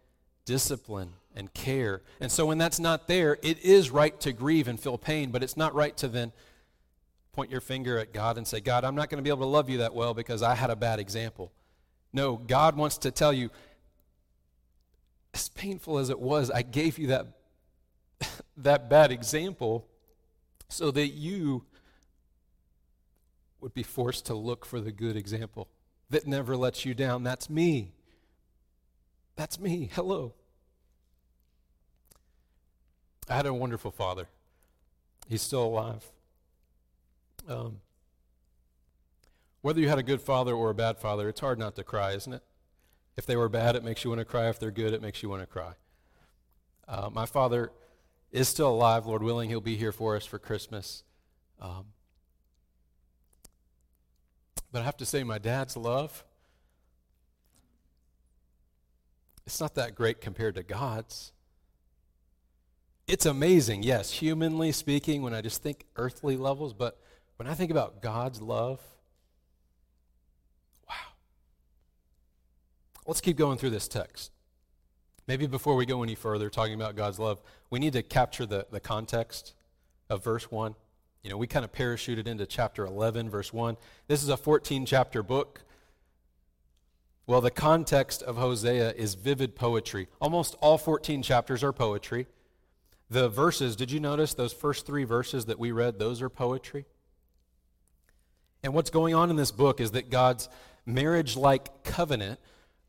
discipline 0.45 1.15
and 1.35 1.53
care. 1.53 2.03
And 2.21 2.31
so 2.31 2.47
when 2.47 2.59
that's 2.59 2.79
not 2.79 3.09
there, 3.09 3.39
it 3.43 3.59
is 3.65 3.91
right 3.91 4.19
to 4.21 4.33
grieve 4.33 4.69
and 4.69 4.79
feel 4.79 4.99
pain, 4.99 5.33
but 5.33 5.43
it's 5.43 5.57
not 5.57 5.75
right 5.75 5.97
to 5.97 6.07
then 6.07 6.31
point 7.33 7.51
your 7.51 7.61
finger 7.61 7.99
at 7.99 8.13
God 8.13 8.39
and 8.39 8.47
say, 8.47 8.61
God, 8.61 8.85
I'm 8.85 8.95
not 8.95 9.11
going 9.11 9.19
to 9.19 9.23
be 9.23 9.31
able 9.31 9.47
to 9.47 9.51
love 9.51 9.69
you 9.69 9.79
that 9.79 9.95
well 9.95 10.15
because 10.15 10.45
I 10.45 10.55
had 10.55 10.71
a 10.71 10.77
bad 10.77 11.01
example. 11.01 11.51
No, 12.13 12.37
God 12.37 12.77
wants 12.77 12.99
to 12.99 13.11
tell 13.11 13.33
you, 13.33 13.51
as 15.35 15.49
painful 15.51 15.99
as 15.99 16.11
it 16.11 16.19
was, 16.19 16.51
I 16.51 16.63
gave 16.63 16.99
you 16.99 17.09
that, 17.09 17.27
that 18.57 18.89
bad 18.89 19.13
example 19.13 19.87
so 20.69 20.91
that 20.91 21.09
you 21.09 21.65
would 23.61 23.75
be 23.75 23.83
forced 23.83 24.27
to 24.27 24.35
look 24.35 24.65
for 24.65 24.81
the 24.81 24.93
good 24.93 25.17
example 25.17 25.69
that 26.11 26.27
never 26.27 26.57
lets 26.57 26.85
you 26.85 26.95
down. 26.95 27.23
That's 27.23 27.51
me. 27.51 27.93
That's 29.37 29.59
me. 29.61 29.91
Hello. 29.93 30.35
I 33.29 33.35
had 33.35 33.47
a 33.47 33.53
wonderful 33.53 33.91
father. 33.91 34.29
He's 35.29 35.43
still 35.43 35.65
alive. 35.65 36.11
Um, 37.47 37.81
whether 39.61 39.81
you 39.81 39.89
had 39.89 39.99
a 39.99 40.03
good 40.03 40.21
father 40.21 40.55
or 40.55 40.71
a 40.71 40.75
bad 40.75 40.99
father, 40.99 41.29
it's 41.29 41.41
hard 41.41 41.59
not 41.59 41.75
to 41.77 41.85
cry, 41.85 42.13
isn't 42.13 42.33
it? 42.33 42.43
If 43.17 43.27
they 43.27 43.37
were 43.37 43.49
bad, 43.49 43.75
it 43.75 43.83
makes 43.83 44.05
you 44.05 44.11
want 44.11 44.21
to 44.21 44.25
cry. 44.25 44.49
If 44.49 44.61
they're 44.61 44.71
good, 44.71 44.93
it 44.93 45.03
makes 45.03 45.23
you 45.23 45.29
want 45.29 45.43
to 45.43 45.47
cry. 45.47 45.73
Uh, 46.87 47.11
my 47.13 47.27
father 47.27 47.73
is 48.31 48.49
still 48.49 48.71
alive. 48.71 49.07
Lord 49.07 49.23
willing, 49.23 49.49
he'll 49.49 49.61
be 49.61 49.77
here 49.77 49.93
for 49.93 50.15
us 50.15 50.25
for 50.25 50.39
Christmas. 50.39 51.03
Um, 51.61 51.87
but 54.71 54.83
I 54.83 54.85
have 54.85 54.97
to 54.99 55.07
say, 55.07 55.25
my 55.25 55.39
dad's 55.39 55.77
love, 55.77 56.25
it's 59.47 59.61
not 59.61 59.75
that 59.75 59.95
great 59.95 60.21
compared 60.21 60.55
to 60.57 60.63
God's. 60.63 61.33
It's 63.09 63.25
amazing, 63.25 63.83
yes, 63.83 64.13
humanly 64.13 64.71
speaking, 64.71 65.23
when 65.23 65.33
I 65.33 65.41
just 65.41 65.63
think 65.63 65.87
earthly 65.97 66.37
levels, 66.37 66.75
but 66.75 67.01
when 67.37 67.49
I 67.49 67.55
think 67.55 67.71
about 67.71 68.03
God's 68.03 68.43
love, 68.43 68.81
Let's 73.09 73.23
keep 73.23 73.39
going 73.39 73.57
through 73.57 73.71
this 73.71 73.89
text. 73.89 74.33
Maybe 75.27 75.47
before 75.47 75.77
we 75.77 75.87
go 75.87 76.03
any 76.03 76.15
further, 76.15 76.51
talking 76.51 76.75
about 76.75 76.95
God's 76.95 77.19
love, 77.19 77.41
we 77.71 77.79
need 77.79 77.95
to 77.95 78.03
capture 78.03 78.45
the, 78.45 78.67
the 78.71 78.81
context 78.81 79.55
of 80.11 80.23
verse 80.23 80.51
1. 80.51 80.75
You 81.23 81.31
know, 81.31 81.39
we 81.39 81.47
kind 81.47 81.65
of 81.65 81.73
parachuted 81.73 82.27
into 82.27 82.45
chapter 82.45 82.85
11, 82.85 83.31
verse 83.31 83.51
1. 83.51 83.79
This 84.09 84.23
is 84.23 84.29
a 84.29 84.37
14 84.37 84.85
chapter 84.85 85.23
book. 85.23 85.63
Well, 87.27 87.41
the 87.41 87.51
context 87.51 88.23
of 88.23 88.37
Hosea 88.37 88.93
is 88.93 89.15
vivid 89.15 89.57
poetry. 89.57 90.09
Almost 90.21 90.55
all 90.61 90.77
14 90.77 91.23
chapters 91.23 91.65
are 91.65 91.73
poetry. 91.73 92.27
The 93.09 93.31
verses, 93.31 93.75
did 93.75 93.91
you 93.91 94.01
notice 94.01 94.35
those 94.35 94.53
first 94.53 94.85
three 94.85 95.05
verses 95.05 95.47
that 95.47 95.59
we 95.59 95.73
read? 95.73 95.99
Those 95.99 96.21
are 96.21 96.29
poetry. 96.29 96.85
And 98.63 98.75
what's 98.75 98.91
going 98.91 99.15
on 99.15 99.31
in 99.31 99.37
this 99.37 99.51
book 99.51 99.81
is 99.81 99.93
that 99.93 100.11
God's 100.11 100.51
marriage 100.85 101.39
like 101.39 101.85
covenant 101.85 102.39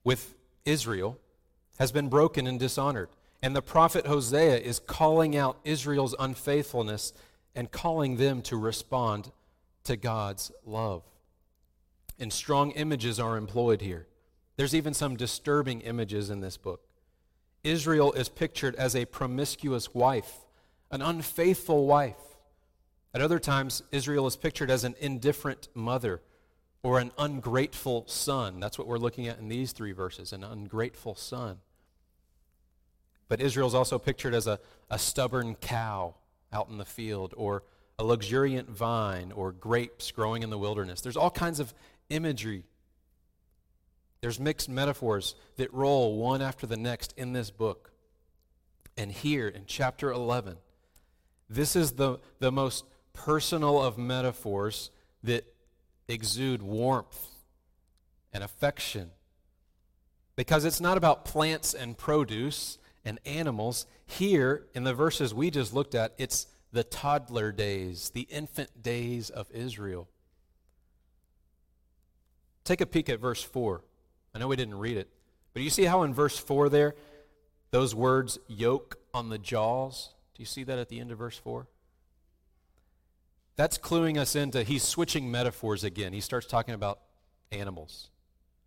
with 0.03 0.35
Israel 0.65 1.17
has 1.77 1.91
been 1.91 2.09
broken 2.09 2.47
and 2.47 2.59
dishonored. 2.59 3.09
And 3.41 3.55
the 3.55 3.61
prophet 3.61 4.05
Hosea 4.05 4.57
is 4.57 4.79
calling 4.79 5.35
out 5.35 5.59
Israel's 5.63 6.15
unfaithfulness 6.19 7.13
and 7.55 7.71
calling 7.71 8.17
them 8.17 8.41
to 8.43 8.57
respond 8.57 9.31
to 9.85 9.95
God's 9.95 10.51
love. 10.65 11.03
And 12.19 12.33
strong 12.33 12.71
images 12.71 13.19
are 13.19 13.37
employed 13.37 13.81
here. 13.81 14.07
There's 14.57 14.75
even 14.75 14.93
some 14.93 15.15
disturbing 15.15 15.81
images 15.81 16.29
in 16.29 16.41
this 16.41 16.57
book. 16.57 16.81
Israel 17.63 18.11
is 18.11 18.27
pictured 18.27 18.75
as 18.75 18.95
a 18.95 19.05
promiscuous 19.05 19.93
wife, 19.93 20.39
an 20.91 21.01
unfaithful 21.01 21.85
wife. 21.87 22.15
At 23.13 23.21
other 23.21 23.39
times, 23.39 23.83
Israel 23.91 24.27
is 24.27 24.35
pictured 24.35 24.69
as 24.69 24.83
an 24.83 24.95
indifferent 24.99 25.69
mother 25.73 26.21
or 26.83 26.99
an 26.99 27.11
ungrateful 27.17 28.05
son. 28.07 28.59
That's 28.59 28.77
what 28.77 28.87
we're 28.87 28.97
looking 28.97 29.27
at 29.27 29.39
in 29.39 29.49
these 29.49 29.71
three 29.71 29.91
verses 29.91 30.31
an 30.33 30.43
ungrateful 30.43 31.15
son. 31.15 31.57
But 33.27 33.41
Israel's 33.41 33.75
also 33.75 33.99
pictured 33.99 34.33
as 34.33 34.47
a, 34.47 34.59
a 34.89 34.97
stubborn 34.97 35.55
cow 35.55 36.15
out 36.51 36.69
in 36.69 36.77
the 36.77 36.85
field, 36.85 37.33
or 37.37 37.63
a 37.99 38.03
luxuriant 38.03 38.69
vine, 38.69 39.31
or 39.31 39.51
grapes 39.51 40.09
growing 40.11 40.41
in 40.41 40.49
the 40.49 40.57
wilderness. 40.57 41.01
There's 41.01 41.17
all 41.17 41.29
kinds 41.29 41.59
of 41.59 41.73
imagery. 42.09 42.63
There's 44.21 44.39
mixed 44.39 44.67
metaphors 44.67 45.35
that 45.57 45.71
roll 45.73 46.17
one 46.17 46.41
after 46.41 46.65
the 46.65 46.75
next 46.77 47.13
in 47.17 47.33
this 47.33 47.51
book. 47.51 47.91
And 48.97 49.11
here 49.11 49.47
in 49.47 49.63
chapter 49.67 50.11
11, 50.11 50.57
this 51.49 51.75
is 51.75 51.93
the, 51.93 52.19
the 52.39 52.51
most 52.51 52.85
personal 53.13 53.81
of 53.81 53.97
metaphors 53.97 54.89
that 55.23 55.45
exude 56.09 56.61
warmth 56.61 57.29
and 58.33 58.43
affection. 58.43 59.11
Because 60.35 60.65
it's 60.65 60.81
not 60.81 60.97
about 60.97 61.25
plants 61.25 61.73
and 61.73 61.97
produce 61.97 62.77
and 63.05 63.19
animals. 63.25 63.85
Here, 64.05 64.67
in 64.73 64.83
the 64.83 64.93
verses 64.93 65.33
we 65.33 65.51
just 65.51 65.73
looked 65.73 65.95
at, 65.95 66.13
it's 66.17 66.47
the 66.71 66.83
toddler 66.83 67.51
days, 67.51 68.11
the 68.13 68.27
infant 68.29 68.81
days 68.81 69.29
of 69.29 69.49
Israel. 69.51 70.07
Take 72.63 72.81
a 72.81 72.85
peek 72.85 73.09
at 73.09 73.19
verse 73.19 73.41
4. 73.41 73.83
I 74.33 74.39
know 74.39 74.47
we 74.47 74.55
didn't 74.55 74.77
read 74.77 74.97
it, 74.97 75.09
but 75.53 75.63
you 75.63 75.69
see 75.69 75.85
how 75.85 76.03
in 76.03 76.13
verse 76.13 76.37
4 76.37 76.69
there, 76.69 76.95
those 77.71 77.95
words, 77.95 78.37
yoke 78.47 78.99
on 79.13 79.29
the 79.29 79.39
jaws, 79.39 80.13
do 80.35 80.41
you 80.41 80.45
see 80.45 80.63
that 80.63 80.77
at 80.77 80.89
the 80.89 80.99
end 80.99 81.11
of 81.11 81.17
verse 81.17 81.37
4? 81.37 81.67
That's 83.59 83.77
cluing 83.77 84.17
us 84.17 84.37
into, 84.37 84.63
he's 84.63 84.83
switching 84.83 85.29
metaphors 85.29 85.83
again. 85.83 86.13
He 86.13 86.21
starts 86.21 86.47
talking 86.47 86.73
about 86.73 86.99
animals. 87.51 88.09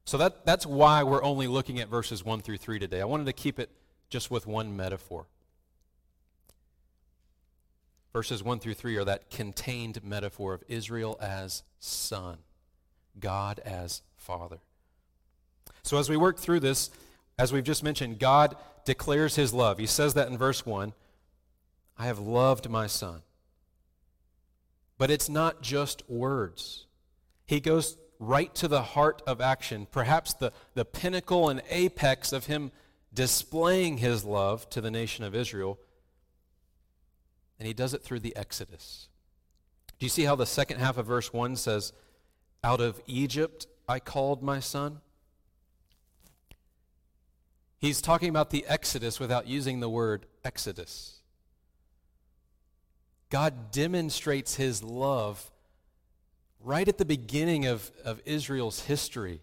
So 0.04 0.18
that, 0.18 0.44
that's 0.44 0.66
why 0.66 1.02
we're 1.02 1.22
only 1.22 1.46
looking 1.46 1.80
at 1.80 1.88
verses 1.88 2.26
1 2.26 2.42
through 2.42 2.58
3 2.58 2.78
today. 2.78 3.00
I 3.00 3.06
wanted 3.06 3.24
to 3.24 3.32
keep 3.32 3.58
it 3.58 3.70
just 4.10 4.30
with 4.30 4.46
one 4.46 4.76
metaphor. 4.76 5.24
Verses 8.12 8.42
1 8.42 8.58
through 8.58 8.74
3 8.74 8.98
are 8.98 9.04
that 9.06 9.30
contained 9.30 10.04
metaphor 10.04 10.52
of 10.52 10.62
Israel 10.68 11.16
as 11.22 11.62
son, 11.80 12.36
God 13.18 13.60
as 13.60 14.02
father. 14.18 14.58
So 15.82 15.96
as 15.96 16.10
we 16.10 16.18
work 16.18 16.38
through 16.38 16.60
this, 16.60 16.90
as 17.38 17.50
we've 17.50 17.64
just 17.64 17.82
mentioned, 17.82 18.18
God 18.18 18.56
declares 18.84 19.36
his 19.36 19.54
love. 19.54 19.78
He 19.78 19.86
says 19.86 20.12
that 20.12 20.28
in 20.28 20.36
verse 20.36 20.66
1 20.66 20.92
I 21.96 22.04
have 22.04 22.18
loved 22.18 22.68
my 22.68 22.86
son. 22.86 23.22
But 25.02 25.10
it's 25.10 25.28
not 25.28 25.62
just 25.62 26.08
words. 26.08 26.86
He 27.44 27.58
goes 27.58 27.96
right 28.20 28.54
to 28.54 28.68
the 28.68 28.82
heart 28.82 29.20
of 29.26 29.40
action, 29.40 29.88
perhaps 29.90 30.32
the, 30.32 30.52
the 30.74 30.84
pinnacle 30.84 31.48
and 31.48 31.60
apex 31.70 32.32
of 32.32 32.46
him 32.46 32.70
displaying 33.12 33.96
his 33.96 34.24
love 34.24 34.70
to 34.70 34.80
the 34.80 34.92
nation 34.92 35.24
of 35.24 35.34
Israel. 35.34 35.80
And 37.58 37.66
he 37.66 37.74
does 37.74 37.94
it 37.94 38.04
through 38.04 38.20
the 38.20 38.36
Exodus. 38.36 39.08
Do 39.98 40.06
you 40.06 40.10
see 40.10 40.22
how 40.22 40.36
the 40.36 40.46
second 40.46 40.78
half 40.78 40.96
of 40.96 41.06
verse 41.06 41.32
1 41.32 41.56
says, 41.56 41.92
Out 42.62 42.80
of 42.80 43.00
Egypt 43.08 43.66
I 43.88 43.98
called 43.98 44.40
my 44.40 44.60
son? 44.60 45.00
He's 47.80 48.00
talking 48.00 48.28
about 48.28 48.50
the 48.50 48.64
Exodus 48.68 49.18
without 49.18 49.48
using 49.48 49.80
the 49.80 49.90
word 49.90 50.26
Exodus. 50.44 51.21
God 53.32 53.70
demonstrates 53.72 54.56
his 54.56 54.82
love 54.82 55.50
right 56.60 56.86
at 56.86 56.98
the 56.98 57.06
beginning 57.06 57.64
of, 57.64 57.90
of 58.04 58.20
Israel's 58.26 58.80
history. 58.80 59.40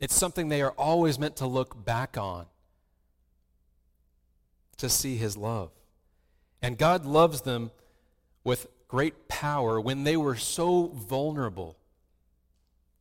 It's 0.00 0.12
something 0.12 0.48
they 0.48 0.60
are 0.60 0.72
always 0.72 1.20
meant 1.20 1.36
to 1.36 1.46
look 1.46 1.84
back 1.84 2.18
on 2.18 2.46
to 4.78 4.88
see 4.88 5.16
his 5.16 5.36
love. 5.36 5.70
And 6.62 6.76
God 6.76 7.06
loves 7.06 7.42
them 7.42 7.70
with 8.42 8.66
great 8.88 9.28
power 9.28 9.80
when 9.80 10.02
they 10.02 10.16
were 10.16 10.34
so 10.34 10.88
vulnerable 10.88 11.78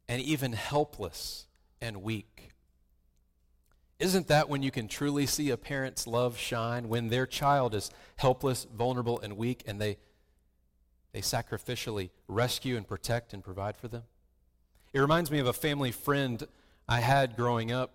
and 0.08 0.22
even 0.22 0.54
helpless 0.54 1.48
and 1.82 2.04
weak. 2.04 2.52
Isn't 3.98 4.28
that 4.28 4.50
when 4.50 4.62
you 4.62 4.70
can 4.70 4.88
truly 4.88 5.26
see 5.26 5.50
a 5.50 5.58
parent's 5.58 6.06
love 6.06 6.38
shine? 6.38 6.90
When 6.90 7.08
their 7.08 7.26
child 7.26 7.74
is 7.74 7.90
helpless, 8.18 8.68
vulnerable, 8.72 9.20
and 9.20 9.36
weak, 9.36 9.64
and 9.66 9.82
they, 9.82 9.98
they 11.14 11.22
sacrificially 11.22 12.10
rescue 12.28 12.78
and 12.78 12.88
protect 12.88 13.34
and 13.34 13.44
provide 13.44 13.78
for 13.78 13.88
them? 13.88 14.04
It 14.94 15.00
reminds 15.00 15.30
me 15.30 15.40
of 15.40 15.48
a 15.48 15.54
family 15.54 15.92
friend 15.92 16.46
I 16.88 17.00
had 17.02 17.36
growing 17.36 17.72
up. 17.72 17.92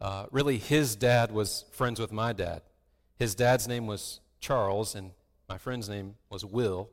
Uh, 0.00 0.26
really, 0.30 0.56
his 0.56 0.96
dad 0.96 1.30
was 1.30 1.64
friends 1.72 2.00
with 2.00 2.10
my 2.10 2.32
dad. 2.32 2.62
His 3.18 3.34
dad's 3.34 3.68
name 3.68 3.86
was 3.86 4.20
Charles, 4.40 4.94
and 4.94 5.10
my 5.48 5.58
friend's 5.58 5.88
name 5.88 6.14
was 6.30 6.44
Will. 6.44 6.88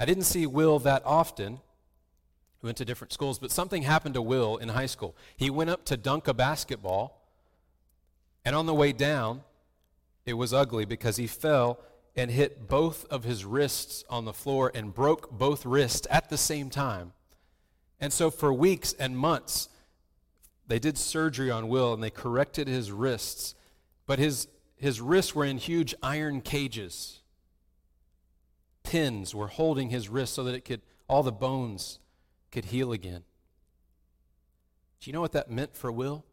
I 0.00 0.06
didn't 0.06 0.24
see 0.24 0.46
Will 0.46 0.78
that 0.80 1.02
often. 1.04 1.60
We 2.62 2.68
went 2.68 2.78
to 2.78 2.84
different 2.84 3.12
schools, 3.12 3.38
but 3.38 3.50
something 3.50 3.82
happened 3.82 4.14
to 4.14 4.22
Will 4.22 4.56
in 4.56 4.70
high 4.70 4.86
school. 4.86 5.14
He 5.36 5.50
went 5.50 5.70
up 5.70 5.84
to 5.86 5.96
dunk 5.96 6.28
a 6.28 6.34
basketball, 6.34 7.22
and 8.44 8.56
on 8.56 8.66
the 8.66 8.74
way 8.74 8.92
down, 8.92 9.42
it 10.24 10.34
was 10.34 10.52
ugly 10.52 10.84
because 10.84 11.16
he 11.16 11.26
fell 11.26 11.78
and 12.16 12.30
hit 12.30 12.66
both 12.66 13.04
of 13.10 13.24
his 13.24 13.44
wrists 13.44 14.04
on 14.08 14.24
the 14.24 14.32
floor 14.32 14.72
and 14.74 14.94
broke 14.94 15.30
both 15.30 15.66
wrists 15.66 16.06
at 16.10 16.30
the 16.30 16.38
same 16.38 16.70
time. 16.70 17.12
And 18.00 18.12
so 18.12 18.30
for 18.30 18.52
weeks 18.52 18.94
and 18.94 19.16
months, 19.16 19.68
they 20.66 20.78
did 20.78 20.98
surgery 20.98 21.50
on 21.50 21.68
Will 21.68 21.92
and 21.92 22.02
they 22.02 22.10
corrected 22.10 22.68
his 22.68 22.90
wrists, 22.90 23.54
but 24.06 24.18
his, 24.18 24.48
his 24.76 25.00
wrists 25.00 25.34
were 25.34 25.44
in 25.44 25.58
huge 25.58 25.94
iron 26.02 26.40
cages. 26.40 27.20
Pins 28.82 29.34
were 29.34 29.48
holding 29.48 29.90
his 29.90 30.08
wrist 30.08 30.34
so 30.34 30.44
that 30.44 30.54
it 30.54 30.64
could, 30.64 30.82
all 31.08 31.22
the 31.22 31.32
bones 31.32 31.98
could 32.50 32.66
heal 32.66 32.92
again. 32.92 33.24
Do 35.00 35.10
you 35.10 35.12
know 35.12 35.20
what 35.20 35.32
that 35.32 35.50
meant 35.50 35.76
for 35.76 35.92
Will? 35.92 36.24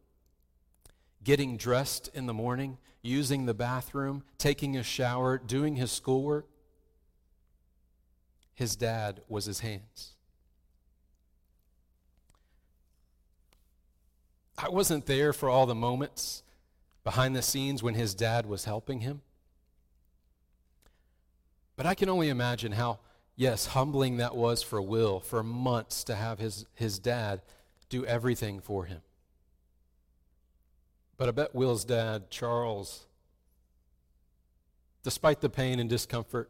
Getting 1.23 1.57
dressed 1.57 2.09
in 2.13 2.25
the 2.25 2.33
morning, 2.33 2.77
using 3.01 3.45
the 3.45 3.53
bathroom, 3.53 4.23
taking 4.37 4.77
a 4.77 4.83
shower, 4.83 5.37
doing 5.37 5.75
his 5.75 5.91
schoolwork. 5.91 6.47
His 8.53 8.75
dad 8.75 9.21
was 9.27 9.45
his 9.45 9.59
hands. 9.59 10.13
I 14.57 14.69
wasn't 14.69 15.05
there 15.05 15.33
for 15.33 15.49
all 15.49 15.65
the 15.65 15.75
moments 15.75 16.43
behind 17.03 17.35
the 17.35 17.41
scenes 17.41 17.83
when 17.83 17.95
his 17.95 18.13
dad 18.13 18.45
was 18.45 18.65
helping 18.65 19.01
him. 19.01 19.21
But 21.75 21.85
I 21.85 21.95
can 21.95 22.07
only 22.07 22.29
imagine 22.29 22.73
how 22.73 22.99
yes, 23.35 23.67
humbling 23.67 24.17
that 24.17 24.35
was 24.35 24.61
for 24.61 24.81
Will 24.81 25.19
for 25.19 25.43
months 25.43 26.03
to 26.05 26.15
have 26.15 26.39
his, 26.39 26.65
his 26.75 26.99
dad 26.99 27.41
do 27.89 28.05
everything 28.05 28.59
for 28.59 28.85
him. 28.85 29.01
But 31.23 31.29
I 31.29 31.31
bet 31.31 31.55
Will's 31.55 31.85
dad, 31.85 32.29
Charles, 32.29 33.05
despite 35.03 35.39
the 35.39 35.47
pain 35.47 35.79
and 35.79 35.89
discomfort, 35.89 36.49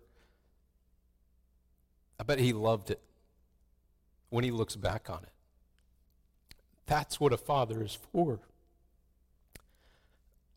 I 2.19 2.23
bet 2.23 2.39
he 2.39 2.53
loved 2.53 2.89
it 2.89 2.99
when 4.31 4.43
he 4.43 4.49
looks 4.49 4.75
back 4.75 5.11
on 5.11 5.19
it. 5.19 6.55
That's 6.87 7.19
what 7.19 7.31
a 7.31 7.37
father 7.37 7.83
is 7.83 7.99
for. 8.11 8.39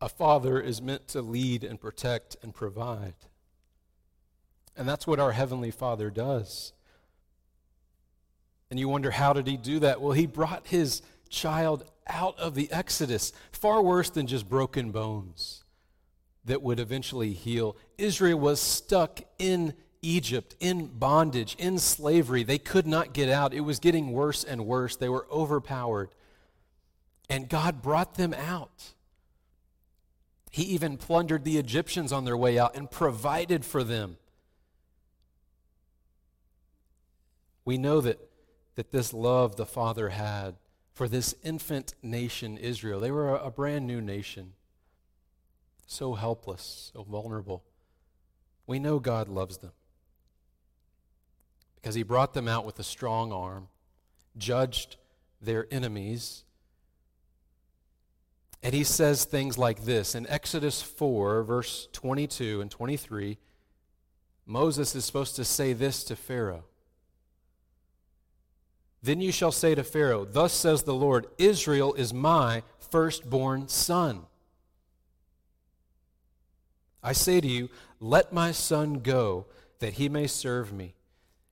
A 0.01 0.09
father 0.09 0.59
is 0.59 0.81
meant 0.81 1.07
to 1.09 1.21
lead 1.21 1.63
and 1.63 1.79
protect 1.79 2.37
and 2.41 2.55
provide. 2.55 3.13
And 4.75 4.89
that's 4.89 5.05
what 5.05 5.19
our 5.19 5.33
Heavenly 5.33 5.69
Father 5.69 6.09
does. 6.09 6.73
And 8.71 8.79
you 8.79 8.89
wonder, 8.89 9.11
how 9.11 9.33
did 9.33 9.45
he 9.45 9.57
do 9.57 9.77
that? 9.81 10.01
Well, 10.01 10.13
he 10.13 10.25
brought 10.25 10.65
his 10.65 11.03
child 11.29 11.85
out 12.09 12.37
of 12.39 12.55
the 12.55 12.71
Exodus, 12.71 13.33
far 13.51 13.81
worse 13.81 14.09
than 14.09 14.27
just 14.27 14.47
broken 14.47 14.91
bones 14.91 15.63
that 16.45 16.61
would 16.61 16.79
eventually 16.79 17.33
heal. 17.33 17.75
Israel 17.97 18.39
was 18.39 18.61
stuck 18.61 19.21
in 19.37 19.73
Egypt, 20.01 20.55
in 20.59 20.87
bondage, 20.87 21.55
in 21.59 21.79
slavery. 21.79 22.43
They 22.43 22.57
could 22.57 22.87
not 22.87 23.13
get 23.13 23.29
out. 23.29 23.53
It 23.53 23.61
was 23.61 23.79
getting 23.79 24.11
worse 24.11 24.43
and 24.43 24.65
worse. 24.65 24.95
They 24.95 25.09
were 25.09 25.27
overpowered. 25.31 26.09
And 27.29 27.49
God 27.49 27.81
brought 27.81 28.15
them 28.15 28.33
out. 28.33 28.93
He 30.51 30.63
even 30.63 30.97
plundered 30.97 31.43
the 31.43 31.57
Egyptians 31.57 32.13
on 32.13 32.23
their 32.23 32.37
way 32.37 32.57
out 32.57 32.75
and 32.75 32.89
provided 32.89 33.65
for 33.65 33.83
them. 33.83 34.17
we 37.67 37.77
know 37.77 37.99
that, 37.99 38.17
that 38.75 38.91
this 38.91 39.13
love 39.13 39.57
the 39.57 39.65
Father 39.65 40.07
had 40.07 40.55
for 40.97 41.07
this 41.07 41.35
infant 41.43 41.93
nation, 42.01 42.57
Israel, 42.57 42.99
they 42.99 43.11
were 43.11 43.35
a, 43.35 43.45
a 43.45 43.51
brand 43.51 43.85
new 43.85 44.01
nation, 44.01 44.53
so 45.85 46.15
helpless, 46.15 46.89
so 46.91 47.03
vulnerable. 47.03 47.63
We 48.65 48.79
know 48.79 48.97
God 48.97 49.29
loves 49.29 49.59
them 49.59 49.73
because 51.75 51.93
He 51.93 52.01
brought 52.01 52.33
them 52.33 52.47
out 52.47 52.65
with 52.65 52.79
a 52.79 52.83
strong 52.83 53.31
arm, 53.31 53.67
judged 54.39 54.95
their 55.39 55.67
enemies. 55.69 56.45
And 58.63 58.73
he 58.73 58.83
says 58.83 59.23
things 59.23 59.55
like 59.55 59.85
this 59.85 60.15
in 60.15 60.25
Exodus 60.25 60.81
4, 60.81 61.43
verse 61.43 61.89
22 61.93 62.59
and 62.59 62.71
23. 62.71 63.37
Moses 64.47 64.95
is 64.95 65.05
supposed 65.05 65.35
to 65.35 65.45
say 65.45 65.73
this 65.73 66.03
to 66.05 66.15
Pharaoh 66.15 66.63
then 69.01 69.21
you 69.21 69.31
shall 69.31 69.51
say 69.51 69.75
to 69.75 69.83
Pharaoh, 69.83 70.25
Thus 70.25 70.53
says 70.53 70.83
the 70.83 70.93
Lord, 70.93 71.27
Israel 71.37 71.93
is 71.93 72.13
my 72.13 72.63
firstborn 72.79 73.67
son. 73.67 74.25
I 77.03 77.13
say 77.13 77.39
to 77.39 77.47
you, 77.47 77.69
Let 77.99 78.33
my 78.33 78.51
son 78.51 78.95
go, 78.95 79.45
that 79.79 79.93
he 79.93 80.09
may 80.09 80.27
serve 80.27 80.73
me. 80.73 80.95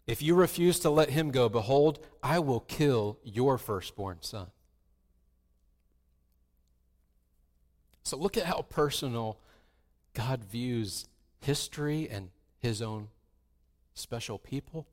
If 0.07 0.21
you 0.21 0.35
refuse 0.35 0.79
to 0.79 0.89
let 0.89 1.09
him 1.09 1.31
go, 1.31 1.49
behold, 1.49 1.99
I 2.21 2.39
will 2.39 2.59
kill 2.59 3.17
your 3.23 3.57
firstborn 3.57 4.17
son. 4.21 4.47
So 8.03 8.17
look 8.17 8.37
at 8.37 8.45
how 8.45 8.61
personal 8.61 9.39
God 10.13 10.43
views 10.43 11.07
history 11.41 12.07
and 12.09 12.29
his 12.59 12.81
own 12.81 13.07
special 13.95 14.37
people. 14.37 14.87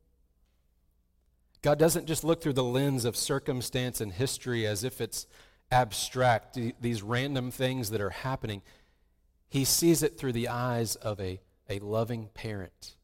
God 1.63 1.79
doesn't 1.79 2.07
just 2.07 2.25
look 2.25 2.43
through 2.43 2.55
the 2.55 2.65
lens 2.65 3.05
of 3.05 3.17
circumstance 3.17 4.01
and 4.01 4.13
history 4.13 4.67
as 4.67 4.83
if 4.83 5.01
it's 5.01 5.27
abstract, 5.71 6.59
these 6.81 7.03
random 7.03 7.51
things 7.51 7.91
that 7.91 8.01
are 8.01 8.11
happening. 8.11 8.63
He 9.49 9.65
sees 9.65 10.03
it 10.03 10.19
through 10.19 10.33
the 10.33 10.49
eyes 10.49 10.97
of 10.97 11.21
a, 11.21 11.41
a 11.71 11.79
loving 11.79 12.29
parent. 12.35 12.97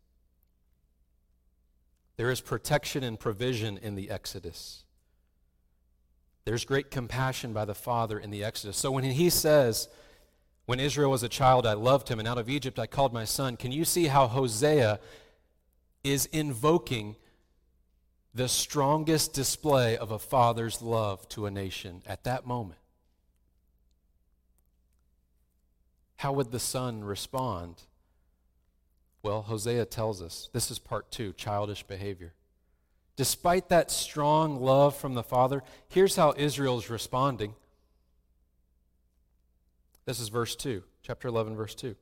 There 2.16 2.32
is 2.32 2.40
protection 2.40 3.04
and 3.04 3.18
provision 3.18 3.78
in 3.78 3.94
the 3.94 4.10
Exodus. 4.10 4.84
There's 6.44 6.64
great 6.64 6.90
compassion 6.90 7.52
by 7.52 7.64
the 7.64 7.76
Father 7.76 8.18
in 8.18 8.30
the 8.30 8.42
Exodus. 8.42 8.76
So 8.76 8.90
when 8.90 9.04
he 9.04 9.30
says, 9.30 9.88
When 10.66 10.80
Israel 10.80 11.12
was 11.12 11.22
a 11.22 11.28
child, 11.28 11.64
I 11.64 11.74
loved 11.74 12.08
him, 12.08 12.18
and 12.18 12.26
out 12.26 12.38
of 12.38 12.48
Egypt 12.48 12.78
I 12.78 12.88
called 12.88 13.12
my 13.12 13.24
son, 13.24 13.56
can 13.56 13.70
you 13.70 13.84
see 13.84 14.06
how 14.06 14.26
Hosea 14.26 14.98
is 16.02 16.26
invoking 16.26 17.14
the 18.38 18.48
strongest 18.48 19.32
display 19.32 19.96
of 19.96 20.12
a 20.12 20.18
father's 20.18 20.80
love 20.80 21.28
to 21.28 21.44
a 21.44 21.50
nation 21.50 22.02
at 22.06 22.22
that 22.22 22.46
moment? 22.46 22.78
How 26.18 26.32
would 26.32 26.52
the 26.52 26.60
son 26.60 27.02
respond? 27.02 27.82
Well, 29.24 29.42
Hosea 29.42 29.86
tells 29.86 30.22
us 30.22 30.48
this 30.52 30.70
is 30.70 30.78
part 30.78 31.10
two 31.10 31.32
childish 31.32 31.82
behavior. 31.82 32.32
Despite 33.16 33.70
that 33.70 33.90
strong 33.90 34.60
love 34.60 34.96
from 34.96 35.14
the 35.14 35.24
Father, 35.24 35.64
here's 35.88 36.14
how 36.14 36.32
Israel's 36.36 36.88
responding. 36.88 37.56
This 40.04 40.20
is 40.20 40.28
verse 40.28 40.54
2, 40.54 40.84
chapter 41.02 41.26
11, 41.26 41.56
verse 41.56 41.74
2. 41.74 41.96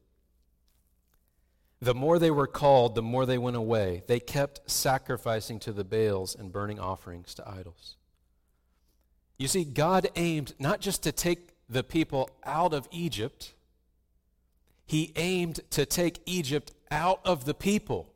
The 1.81 1.95
more 1.95 2.19
they 2.19 2.31
were 2.31 2.47
called, 2.47 2.95
the 2.95 3.03
more 3.03 3.27
they 3.27 3.39
went 3.39 3.57
away. 3.57 4.03
They 4.07 4.21
kept 4.21 4.71
sacrificing 4.71 5.59
to 5.61 5.73
the 5.73 5.85
Baals 5.85 6.35
and 6.35 6.51
burning 6.51 6.81
offerings 6.81 7.35
to 7.35 7.49
idols. 7.49 7.97
You 9.39 9.49
see, 9.49 9.65
God 9.65 10.09
aimed 10.17 10.55
not 10.59 10.81
just 10.81 11.03
to 11.03 11.13
take 11.13 11.51
the 11.69 11.85
people 11.85 12.31
out 12.45 12.73
of 12.73 12.89
Egypt, 12.91 13.53
He 14.87 15.13
aimed 15.17 15.61
to 15.71 15.85
take 15.85 16.21
Egypt 16.25 16.73
out 16.91 17.21
of 17.25 17.45
the 17.45 17.55
people. 17.55 18.13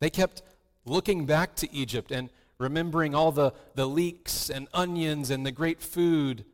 They 0.00 0.10
kept 0.10 0.42
looking 0.86 1.26
back 1.26 1.54
to 1.56 1.72
Egypt 1.74 2.10
and 2.10 2.30
remembering 2.58 3.14
all 3.14 3.32
the, 3.32 3.52
the 3.74 3.86
leeks 3.86 4.48
and 4.48 4.68
onions 4.72 5.30
and 5.30 5.44
the 5.44 5.52
great 5.52 5.82
food. 5.82 6.44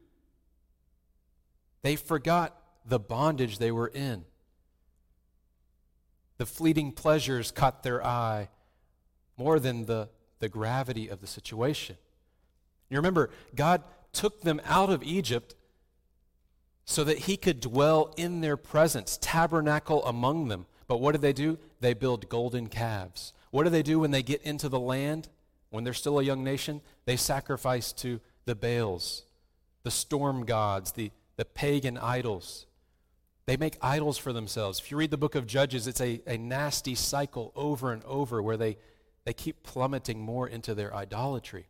They 1.82 1.96
forgot 1.96 2.56
the 2.84 2.98
bondage 2.98 3.58
they 3.58 3.70
were 3.70 3.88
in. 3.88 4.24
The 6.40 6.46
fleeting 6.46 6.92
pleasures 6.92 7.50
caught 7.50 7.82
their 7.82 8.02
eye 8.02 8.48
more 9.36 9.60
than 9.60 9.84
the, 9.84 10.08
the 10.38 10.48
gravity 10.48 11.06
of 11.06 11.20
the 11.20 11.26
situation. 11.26 11.96
You 12.88 12.96
remember, 12.96 13.28
God 13.54 13.82
took 14.14 14.40
them 14.40 14.58
out 14.64 14.88
of 14.88 15.02
Egypt 15.02 15.54
so 16.86 17.04
that 17.04 17.18
he 17.18 17.36
could 17.36 17.60
dwell 17.60 18.14
in 18.16 18.40
their 18.40 18.56
presence, 18.56 19.18
tabernacle 19.20 20.02
among 20.06 20.48
them. 20.48 20.64
But 20.88 21.02
what 21.02 21.12
did 21.12 21.20
they 21.20 21.34
do? 21.34 21.58
They 21.80 21.92
build 21.92 22.30
golden 22.30 22.68
calves. 22.68 23.34
What 23.50 23.64
do 23.64 23.68
they 23.68 23.82
do 23.82 24.00
when 24.00 24.10
they 24.10 24.22
get 24.22 24.40
into 24.40 24.70
the 24.70 24.80
land? 24.80 25.28
When 25.68 25.84
they're 25.84 25.92
still 25.92 26.20
a 26.20 26.24
young 26.24 26.42
nation? 26.42 26.80
They 27.04 27.16
sacrifice 27.16 27.92
to 27.92 28.18
the 28.46 28.54
Baals, 28.54 29.24
the 29.82 29.90
storm 29.90 30.46
gods, 30.46 30.92
the, 30.92 31.10
the 31.36 31.44
pagan 31.44 31.98
idols. 31.98 32.64
They 33.50 33.56
make 33.56 33.78
idols 33.82 34.16
for 34.16 34.32
themselves. 34.32 34.78
If 34.78 34.92
you 34.92 34.96
read 34.96 35.10
the 35.10 35.18
book 35.18 35.34
of 35.34 35.44
Judges, 35.44 35.88
it's 35.88 36.00
a, 36.00 36.22
a 36.24 36.38
nasty 36.38 36.94
cycle 36.94 37.50
over 37.56 37.92
and 37.92 38.00
over 38.04 38.40
where 38.40 38.56
they, 38.56 38.76
they 39.24 39.32
keep 39.32 39.64
plummeting 39.64 40.20
more 40.20 40.46
into 40.46 40.72
their 40.72 40.94
idolatry. 40.94 41.66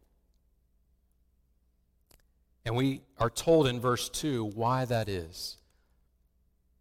And 2.66 2.76
we 2.76 3.00
are 3.16 3.30
told 3.30 3.66
in 3.66 3.80
verse 3.80 4.10
2 4.10 4.44
why 4.44 4.84
that 4.84 5.08
is. 5.08 5.56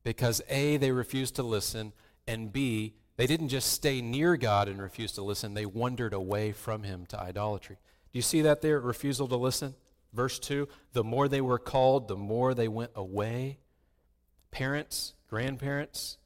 Because 0.04 0.42
A, 0.50 0.76
they 0.76 0.92
refused 0.92 1.36
to 1.38 1.44
listen, 1.44 1.94
and 2.28 2.52
B, 2.52 2.94
they 3.16 3.26
didn't 3.26 3.48
just 3.48 3.72
stay 3.72 4.02
near 4.02 4.36
God 4.36 4.68
and 4.68 4.82
refuse 4.82 5.14
to 5.14 5.22
listen, 5.22 5.54
they 5.54 5.66
wandered 5.66 6.14
away 6.14 6.52
from 6.52 6.84
Him 6.84 7.06
to 7.06 7.18
idolatry. 7.18 7.78
Do 8.12 8.20
you 8.20 8.22
see 8.22 8.42
that 8.42 8.62
there? 8.62 8.82
Refusal 8.82 9.30
to 9.30 9.38
listen? 9.38 9.76
Verse 10.12 10.40
2 10.40 10.68
The 10.92 11.06
more 11.06 11.30
they 11.30 11.40
were 11.40 11.58
called, 11.58 12.10
the 12.10 12.18
more 12.18 12.54
they 12.54 12.68
went 12.68 12.92
away 12.96 13.60
Parents, 14.52 15.14
grandparents, 15.30 16.18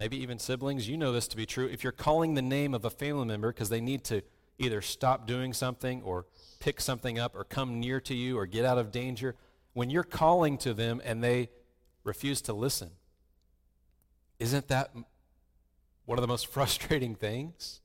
maybe 0.00 0.16
even 0.20 0.38
siblings, 0.38 0.88
you 0.88 0.96
know 0.96 1.12
this 1.12 1.28
to 1.28 1.36
be 1.36 1.46
true. 1.46 1.66
If 1.66 1.82
you're 1.82 1.92
calling 1.92 2.34
the 2.34 2.42
name 2.42 2.74
of 2.74 2.84
a 2.84 2.90
family 2.90 3.26
member 3.26 3.52
because 3.52 3.68
they 3.68 3.80
need 3.80 4.04
to 4.04 4.22
either 4.58 4.80
stop 4.80 5.26
doing 5.26 5.52
something 5.52 6.02
or 6.02 6.26
pick 6.60 6.80
something 6.80 7.18
up 7.18 7.34
or 7.34 7.44
come 7.44 7.80
near 7.80 8.00
to 8.00 8.14
you 8.14 8.38
or 8.38 8.46
get 8.46 8.64
out 8.64 8.78
of 8.78 8.90
danger, 8.90 9.36
when 9.72 9.90
you're 9.90 10.04
calling 10.04 10.56
to 10.58 10.74
them 10.74 11.00
and 11.04 11.22
they 11.22 11.50
refuse 12.04 12.40
to 12.42 12.52
listen, 12.52 12.90
isn't 14.38 14.68
that 14.68 14.94
one 16.04 16.18
of 16.18 16.22
the 16.22 16.28
most 16.28 16.46
frustrating 16.52 17.14
things? 17.14 17.80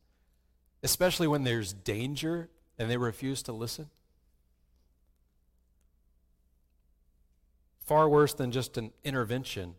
Especially 0.82 1.28
when 1.28 1.44
there's 1.44 1.74
danger 1.74 2.50
and 2.78 2.90
they 2.90 2.98
refuse 2.98 3.44
to 3.44 3.52
listen? 3.52 3.90
Far 7.90 8.08
worse 8.08 8.36
than 8.36 8.52
just 8.52 8.78
an 8.78 8.92
intervention. 9.04 9.74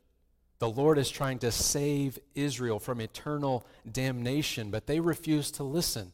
The 0.59 0.69
Lord 0.69 0.99
is 0.99 1.09
trying 1.11 1.39
to 1.39 1.53
save 1.53 2.19
Israel 2.35 2.81
from 2.81 3.01
eternal 3.01 3.65
damnation, 3.91 4.73
but 4.73 4.89
they 4.89 4.99
refuse 4.99 5.53
to 5.53 5.63
listen. 5.63 6.11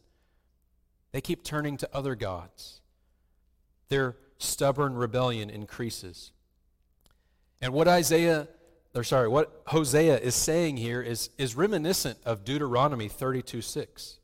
They 1.11 1.21
keep 1.21 1.43
turning 1.43 1.75
to 1.77 1.89
other 1.91 2.13
gods. 2.13 2.81
Their 3.89 4.15
stubborn 4.37 4.93
rebellion 4.93 5.49
increases. 5.49 6.33
And 7.63 7.73
what 7.73 7.87
Isaiah, 7.87 8.47
or 8.93 9.03
sorry, 9.03 9.27
what 9.27 9.63
Hosea 9.65 10.19
is 10.19 10.35
saying 10.35 10.77
here 10.77 11.01
is, 11.01 11.31
is 11.39 11.55
reminiscent 11.55 12.19
of 12.25 12.45
Deuteronomy 12.45 13.07
32 13.07 13.63
6, 13.63 14.19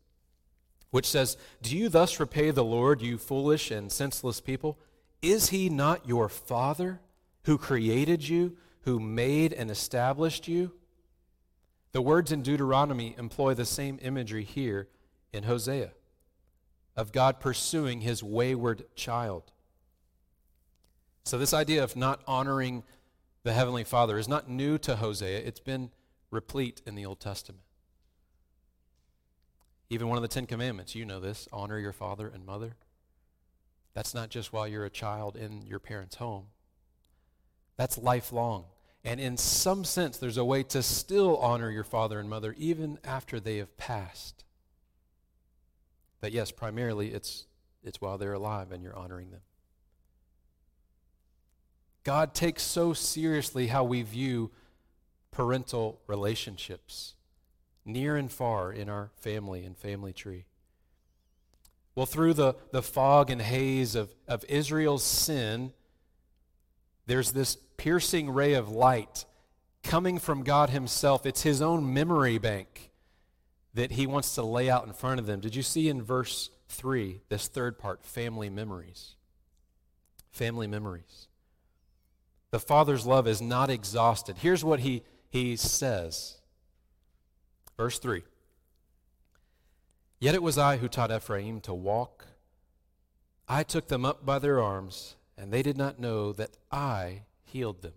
which 0.91 1.07
says, 1.07 1.38
Do 1.63 1.75
you 1.75 1.89
thus 1.89 2.19
repay 2.19 2.51
the 2.51 2.63
Lord, 2.63 3.01
you 3.01 3.17
foolish 3.17 3.71
and 3.71 3.91
senseless 3.91 4.41
people? 4.41 4.77
Is 5.23 5.49
he 5.49 5.69
not 5.69 6.07
your 6.07 6.29
father? 6.29 6.99
Who 7.45 7.58
created 7.58 8.27
you, 8.27 8.58
who 8.82 8.99
made 8.99 9.53
and 9.53 9.69
established 9.69 10.47
you. 10.47 10.71
The 11.91 12.01
words 12.01 12.32
in 12.32 12.41
Deuteronomy 12.41 13.15
employ 13.17 13.53
the 13.53 13.65
same 13.65 13.99
imagery 14.01 14.43
here 14.43 14.88
in 15.32 15.43
Hosea 15.43 15.91
of 16.95 17.12
God 17.12 17.39
pursuing 17.39 18.01
his 18.01 18.23
wayward 18.23 18.86
child. 18.95 19.51
So, 21.23 21.38
this 21.38 21.53
idea 21.53 21.84
of 21.84 21.95
not 21.95 22.21
honoring 22.27 22.84
the 23.43 23.53
Heavenly 23.53 23.84
Father 23.84 24.17
is 24.17 24.27
not 24.27 24.49
new 24.49 24.77
to 24.79 24.97
Hosea, 24.97 25.39
it's 25.39 25.60
been 25.60 25.89
replete 26.32 26.82
in 26.86 26.95
the 26.95 27.06
Old 27.06 27.19
Testament. 27.19 27.63
Even 29.89 30.08
one 30.08 30.17
of 30.17 30.21
the 30.21 30.27
Ten 30.27 30.45
Commandments, 30.45 30.95
you 30.95 31.06
know 31.06 31.19
this 31.19 31.47
honor 31.51 31.77
your 31.77 31.93
father 31.93 32.27
and 32.27 32.45
mother. 32.45 32.75
That's 33.93 34.13
not 34.13 34.29
just 34.29 34.51
while 34.51 34.67
you're 34.67 34.86
a 34.86 34.89
child 34.89 35.36
in 35.36 35.62
your 35.63 35.79
parents' 35.79 36.15
home, 36.15 36.47
that's 37.77 37.97
lifelong. 37.97 38.65
And 39.03 39.19
in 39.19 39.36
some 39.36 39.83
sense, 39.83 40.17
there's 40.17 40.38
a 40.38 40.45
way 40.45 40.63
to 40.63 40.81
still 40.81 41.38
honor 41.38 41.69
your 41.69 41.83
father 41.83 42.19
and 42.19 42.29
mother 42.29 42.55
even 42.57 42.99
after 43.03 43.39
they 43.39 43.57
have 43.57 43.75
passed. 43.77 44.45
But 46.21 46.31
yes, 46.31 46.51
primarily 46.51 47.13
it's, 47.13 47.45
it's 47.83 47.99
while 47.99 48.17
they're 48.17 48.33
alive 48.33 48.71
and 48.71 48.81
you're 48.81 48.95
honoring 48.95 49.31
them. 49.31 49.41
God 52.03 52.33
takes 52.33 52.63
so 52.63 52.93
seriously 52.93 53.67
how 53.67 53.83
we 53.83 54.01
view 54.01 54.51
parental 55.31 55.99
relationships, 56.07 57.15
near 57.86 58.15
and 58.15 58.31
far 58.31 58.71
in 58.71 58.88
our 58.89 59.12
family 59.17 59.65
and 59.65 59.77
family 59.77 60.13
tree. 60.13 60.45
Well, 61.95 62.05
through 62.05 62.36
the, 62.36 62.55
the 62.71 62.81
fog 62.81 63.29
and 63.29 63.41
haze 63.41 63.95
of, 63.95 64.13
of 64.27 64.45
Israel's 64.47 65.03
sin, 65.03 65.73
there's 67.06 67.32
this 67.32 67.58
piercing 67.78 68.30
ray 68.30 68.54
of 68.54 68.70
light 68.70 69.26
coming 69.84 70.20
from 70.20 70.44
God 70.44 70.70
Himself. 70.70 71.26
It's 71.26 71.42
His 71.42 71.62
own 71.62 71.94
memory 71.94 72.38
bank 72.38 72.92
that 73.74 73.92
He 73.92 74.08
wants 74.08 74.36
to 74.36 74.44
lay 74.44 74.70
out 74.70 74.86
in 74.86 74.94
front 74.94 75.20
of 75.20 75.26
them. 75.26 75.39
Did 75.39 75.56
you 75.56 75.63
see 75.63 75.89
in 75.89 76.02
verse 76.02 76.50
3, 76.70 77.22
this 77.30 77.48
third 77.48 77.78
part, 77.78 78.04
family 78.04 78.50
memories? 78.50 79.16
Family 80.32 80.68
memories. 80.68 81.28
The 82.52 82.60
Father's 82.60 83.06
love 83.06 83.28
is 83.28 83.42
not 83.42 83.70
exhausted. 83.70 84.38
Here's 84.38 84.63
what 84.63 84.80
He, 84.80 85.04
he 85.30 85.56
says. 85.56 86.38
Verse 87.78 88.00
3 88.00 88.24
Yet 90.20 90.36
it 90.36 90.44
was 90.44 90.58
I 90.58 90.78
who 90.78 90.88
taught 90.88 91.12
Ephraim 91.12 91.60
to 91.62 91.74
walk. 91.74 92.28
I 93.50 93.63
took 93.63 93.89
them 93.89 94.06
up 94.06 94.26
by 94.26 94.39
their 94.39 94.62
arms 94.62 95.16
and 95.38 95.52
they 95.52 95.62
did 95.62 95.78
not 95.78 96.00
know 96.00 96.34
that 96.34 96.52
I 96.72 97.24
healed 97.43 97.82
them. 97.82 97.93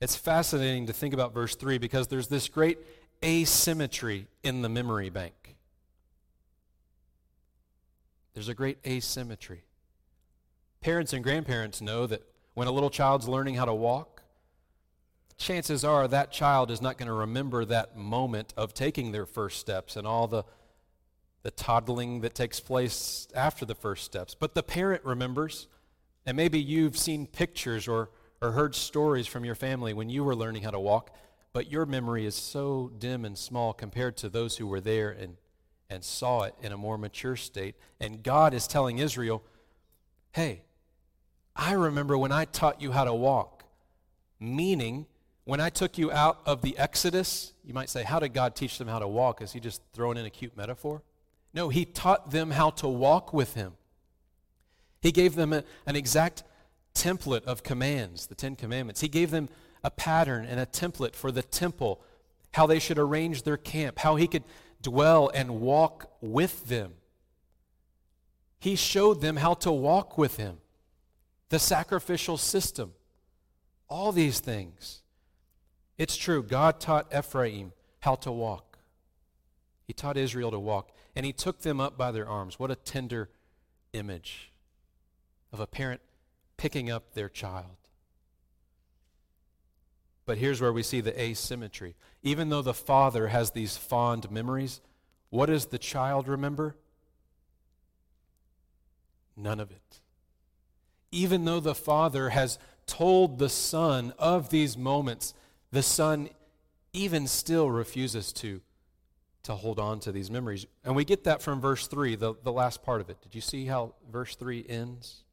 It's 0.00 0.16
fascinating 0.16 0.86
to 0.86 0.92
think 0.92 1.12
about 1.12 1.34
verse 1.34 1.54
3 1.54 1.78
because 1.78 2.08
there's 2.08 2.28
this 2.28 2.48
great 2.48 2.78
asymmetry 3.22 4.26
in 4.42 4.62
the 4.62 4.68
memory 4.68 5.10
bank. 5.10 5.56
There's 8.32 8.48
a 8.48 8.54
great 8.54 8.78
asymmetry. 8.86 9.62
Parents 10.80 11.12
and 11.12 11.22
grandparents 11.22 11.82
know 11.82 12.06
that 12.06 12.22
when 12.54 12.68
a 12.68 12.72
little 12.72 12.88
child's 12.88 13.28
learning 13.28 13.56
how 13.56 13.66
to 13.66 13.74
walk, 13.74 14.22
chances 15.36 15.84
are 15.84 16.08
that 16.08 16.30
child 16.30 16.70
is 16.70 16.80
not 16.80 16.96
going 16.96 17.08
to 17.08 17.12
remember 17.12 17.64
that 17.64 17.96
moment 17.96 18.54
of 18.56 18.72
taking 18.72 19.12
their 19.12 19.26
first 19.26 19.58
steps 19.58 19.96
and 19.96 20.06
all 20.06 20.26
the, 20.26 20.44
the 21.42 21.50
toddling 21.50 22.20
that 22.20 22.34
takes 22.34 22.60
place 22.60 23.26
after 23.34 23.64
the 23.64 23.74
first 23.74 24.04
steps. 24.04 24.34
But 24.34 24.54
the 24.54 24.62
parent 24.62 25.04
remembers, 25.04 25.68
and 26.26 26.36
maybe 26.36 26.60
you've 26.60 26.98
seen 26.98 27.26
pictures 27.26 27.88
or, 27.88 28.10
or 28.42 28.52
heard 28.52 28.74
stories 28.74 29.26
from 29.26 29.44
your 29.44 29.54
family 29.54 29.94
when 29.94 30.10
you 30.10 30.22
were 30.22 30.36
learning 30.36 30.62
how 30.62 30.70
to 30.70 30.80
walk, 30.80 31.14
but 31.52 31.70
your 31.70 31.86
memory 31.86 32.26
is 32.26 32.34
so 32.34 32.92
dim 32.98 33.24
and 33.24 33.36
small 33.36 33.72
compared 33.72 34.16
to 34.18 34.28
those 34.28 34.58
who 34.58 34.66
were 34.66 34.80
there 34.80 35.10
and, 35.10 35.36
and 35.88 36.04
saw 36.04 36.42
it 36.42 36.54
in 36.62 36.72
a 36.72 36.76
more 36.76 36.98
mature 36.98 37.36
state. 37.36 37.74
And 37.98 38.22
God 38.22 38.54
is 38.54 38.66
telling 38.66 38.98
Israel, 38.98 39.42
hey, 40.32 40.62
I 41.56 41.72
remember 41.72 42.16
when 42.16 42.32
I 42.32 42.44
taught 42.44 42.80
you 42.80 42.92
how 42.92 43.04
to 43.04 43.14
walk, 43.14 43.64
meaning 44.38 45.06
when 45.44 45.60
I 45.60 45.70
took 45.70 45.98
you 45.98 46.12
out 46.12 46.40
of 46.46 46.62
the 46.62 46.78
Exodus, 46.78 47.54
you 47.64 47.74
might 47.74 47.88
say, 47.88 48.04
how 48.04 48.20
did 48.20 48.32
God 48.32 48.54
teach 48.54 48.78
them 48.78 48.86
how 48.86 49.00
to 49.00 49.08
walk? 49.08 49.42
Is 49.42 49.52
he 49.52 49.58
just 49.58 49.82
throwing 49.92 50.16
in 50.16 50.24
a 50.24 50.30
cute 50.30 50.56
metaphor? 50.56 51.02
No, 51.52 51.68
he 51.68 51.84
taught 51.84 52.30
them 52.30 52.52
how 52.52 52.70
to 52.70 52.88
walk 52.88 53.32
with 53.32 53.54
him. 53.54 53.72
He 55.00 55.12
gave 55.12 55.34
them 55.34 55.52
a, 55.52 55.64
an 55.86 55.96
exact 55.96 56.44
template 56.94 57.44
of 57.44 57.62
commands, 57.62 58.26
the 58.26 58.34
Ten 58.34 58.56
Commandments. 58.56 59.00
He 59.00 59.08
gave 59.08 59.30
them 59.30 59.48
a 59.82 59.90
pattern 59.90 60.44
and 60.44 60.60
a 60.60 60.66
template 60.66 61.14
for 61.14 61.32
the 61.32 61.42
temple, 61.42 62.02
how 62.52 62.66
they 62.66 62.78
should 62.78 62.98
arrange 62.98 63.42
their 63.42 63.56
camp, 63.56 63.98
how 64.00 64.16
he 64.16 64.26
could 64.26 64.44
dwell 64.82 65.30
and 65.34 65.60
walk 65.60 66.10
with 66.20 66.66
them. 66.66 66.94
He 68.58 68.76
showed 68.76 69.20
them 69.22 69.36
how 69.36 69.54
to 69.54 69.72
walk 69.72 70.18
with 70.18 70.36
him, 70.36 70.58
the 71.48 71.58
sacrificial 71.58 72.36
system, 72.36 72.92
all 73.88 74.12
these 74.12 74.38
things. 74.40 75.02
It's 75.96 76.16
true, 76.16 76.42
God 76.42 76.78
taught 76.78 77.14
Ephraim 77.16 77.72
how 78.00 78.14
to 78.16 78.30
walk. 78.30 78.78
He 79.86 79.92
taught 79.92 80.16
Israel 80.16 80.50
to 80.50 80.58
walk, 80.58 80.92
and 81.14 81.26
he 81.26 81.32
took 81.32 81.62
them 81.62 81.80
up 81.80 81.96
by 81.96 82.10
their 82.10 82.28
arms. 82.28 82.58
What 82.58 82.70
a 82.70 82.76
tender 82.76 83.30
image 83.92 84.52
of 85.52 85.60
a 85.60 85.66
parent 85.66 86.00
picking 86.56 86.90
up 86.90 87.14
their 87.14 87.28
child. 87.28 87.76
But 90.26 90.38
here's 90.38 90.60
where 90.60 90.72
we 90.72 90.82
see 90.82 91.00
the 91.00 91.20
asymmetry. 91.20 91.96
Even 92.22 92.50
though 92.50 92.62
the 92.62 92.74
father 92.74 93.28
has 93.28 93.50
these 93.50 93.76
fond 93.76 94.30
memories, 94.30 94.80
what 95.30 95.46
does 95.46 95.66
the 95.66 95.78
child 95.78 96.28
remember? 96.28 96.76
None 99.36 99.58
of 99.58 99.70
it. 99.70 100.00
Even 101.10 101.44
though 101.44 101.60
the 101.60 101.74
father 101.74 102.28
has 102.28 102.58
told 102.86 103.38
the 103.38 103.48
son 103.48 104.12
of 104.18 104.50
these 104.50 104.76
moments 104.76 105.34
the 105.72 105.82
son 105.82 106.28
even 106.92 107.26
still 107.26 107.70
refuses 107.70 108.32
to, 108.32 108.60
to 109.50 109.56
hold 109.56 109.78
on 109.78 110.00
to 110.00 110.12
these 110.12 110.30
memories. 110.30 110.66
And 110.84 110.94
we 110.94 111.04
get 111.04 111.24
that 111.24 111.42
from 111.42 111.60
verse 111.60 111.86
3, 111.86 112.16
the, 112.16 112.34
the 112.42 112.52
last 112.52 112.82
part 112.82 113.00
of 113.00 113.10
it. 113.10 113.20
Did 113.20 113.34
you 113.34 113.40
see 113.40 113.66
how 113.66 113.94
verse 114.10 114.36
3 114.36 114.64
ends? 114.68 115.24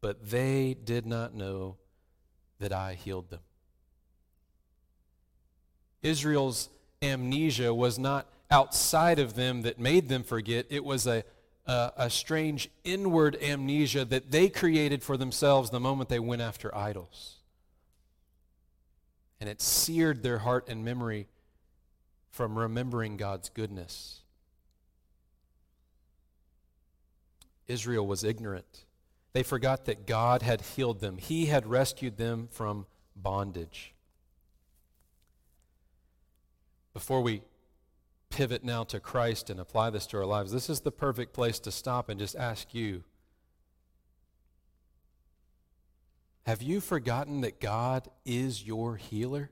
But 0.00 0.30
they 0.30 0.74
did 0.74 1.06
not 1.06 1.34
know 1.34 1.76
that 2.58 2.72
I 2.72 2.94
healed 2.94 3.30
them. 3.30 3.40
Israel's 6.02 6.68
amnesia 7.00 7.72
was 7.72 7.98
not 7.98 8.26
outside 8.50 9.18
of 9.18 9.34
them 9.34 9.62
that 9.62 9.78
made 9.78 10.08
them 10.08 10.22
forget, 10.22 10.66
it 10.68 10.84
was 10.84 11.06
a, 11.06 11.24
a, 11.66 11.92
a, 11.96 12.10
strange 12.10 12.68
inward 12.84 13.36
amnesia 13.42 14.04
that 14.04 14.30
they 14.30 14.48
created 14.48 15.02
for 15.02 15.16
themselves 15.16 15.70
the 15.70 15.80
moment 15.80 16.08
they 16.08 16.18
went 16.18 16.42
after 16.42 16.74
idols 16.76 17.36
and 19.40 19.48
it 19.48 19.60
seared 19.60 20.22
their 20.22 20.38
heart 20.38 20.68
and 20.68 20.84
memory 20.84 21.26
from 22.34 22.58
remembering 22.58 23.16
God's 23.16 23.48
goodness. 23.48 24.22
Israel 27.68 28.04
was 28.04 28.24
ignorant. 28.24 28.86
They 29.34 29.44
forgot 29.44 29.84
that 29.84 30.04
God 30.04 30.42
had 30.42 30.60
healed 30.60 30.98
them, 30.98 31.16
He 31.16 31.46
had 31.46 31.64
rescued 31.64 32.16
them 32.16 32.48
from 32.50 32.86
bondage. 33.14 33.94
Before 36.92 37.20
we 37.20 37.42
pivot 38.30 38.64
now 38.64 38.82
to 38.82 38.98
Christ 38.98 39.48
and 39.48 39.60
apply 39.60 39.90
this 39.90 40.06
to 40.08 40.16
our 40.16 40.26
lives, 40.26 40.50
this 40.50 40.68
is 40.68 40.80
the 40.80 40.90
perfect 40.90 41.34
place 41.34 41.60
to 41.60 41.70
stop 41.70 42.08
and 42.08 42.18
just 42.18 42.34
ask 42.34 42.74
you 42.74 43.04
Have 46.46 46.62
you 46.62 46.80
forgotten 46.80 47.42
that 47.42 47.60
God 47.60 48.08
is 48.24 48.66
your 48.66 48.96
healer? 48.96 49.50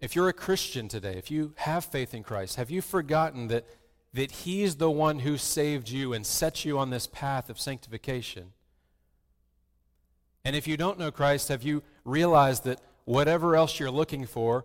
If 0.00 0.14
you're 0.14 0.28
a 0.28 0.32
Christian 0.32 0.88
today, 0.88 1.14
if 1.16 1.30
you 1.30 1.54
have 1.56 1.84
faith 1.84 2.14
in 2.14 2.22
Christ, 2.22 2.56
have 2.56 2.70
you 2.70 2.80
forgotten 2.80 3.48
that, 3.48 3.66
that 4.14 4.30
He's 4.30 4.76
the 4.76 4.90
one 4.90 5.20
who 5.20 5.36
saved 5.36 5.88
you 5.88 6.12
and 6.12 6.24
set 6.24 6.64
you 6.64 6.78
on 6.78 6.90
this 6.90 7.06
path 7.06 7.50
of 7.50 7.58
sanctification? 7.58 8.52
And 10.44 10.54
if 10.54 10.66
you 10.68 10.76
don't 10.76 10.98
know 10.98 11.10
Christ, 11.10 11.48
have 11.48 11.62
you 11.62 11.82
realized 12.04 12.64
that 12.64 12.80
whatever 13.04 13.56
else 13.56 13.80
you're 13.80 13.90
looking 13.90 14.24
for 14.24 14.64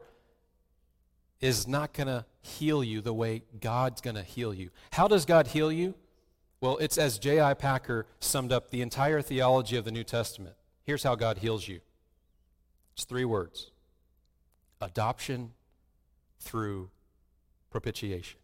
is 1.42 1.68
not 1.68 1.94
going 1.94 2.08
to 2.08 2.26
heal 2.42 2.84
you 2.84 3.02
the 3.02 3.14
way 3.14 3.44
God's 3.60 4.02
going 4.02 4.16
to 4.16 4.24
heal 4.24 4.54
you? 4.54 4.70
How 4.92 5.08
does 5.08 5.26
God 5.26 5.48
heal 5.48 5.72
you? 5.72 5.96
Well, 6.62 6.78
it's 6.78 6.98
as 6.98 7.20
J.I. 7.20 7.56
Packer 7.56 8.06
summed 8.22 8.54
up 8.54 8.70
the 8.70 8.82
entire 8.82 9.22
theology 9.22 9.76
of 9.76 9.84
the 9.84 9.92
New 9.92 10.06
Testament. 10.06 10.56
Here's 10.84 11.04
how 11.04 11.16
God 11.16 11.40
heals 11.40 11.68
you 11.68 11.82
it's 12.94 13.04
three 13.04 13.26
words 13.26 13.73
adoption 14.82 15.52
through 16.40 16.90
propitiation. 17.70 18.40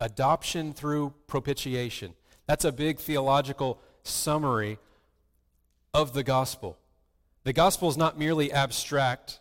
Adoption 0.00 0.72
through 0.72 1.14
propitiation. 1.26 2.14
That's 2.46 2.64
a 2.64 2.72
big 2.72 2.98
theological 2.98 3.80
summary 4.02 4.78
of 5.94 6.12
the 6.12 6.22
gospel. 6.22 6.76
The 7.44 7.52
gospel 7.52 7.88
is 7.88 7.96
not 7.96 8.18
merely 8.18 8.52
abstract, 8.52 9.40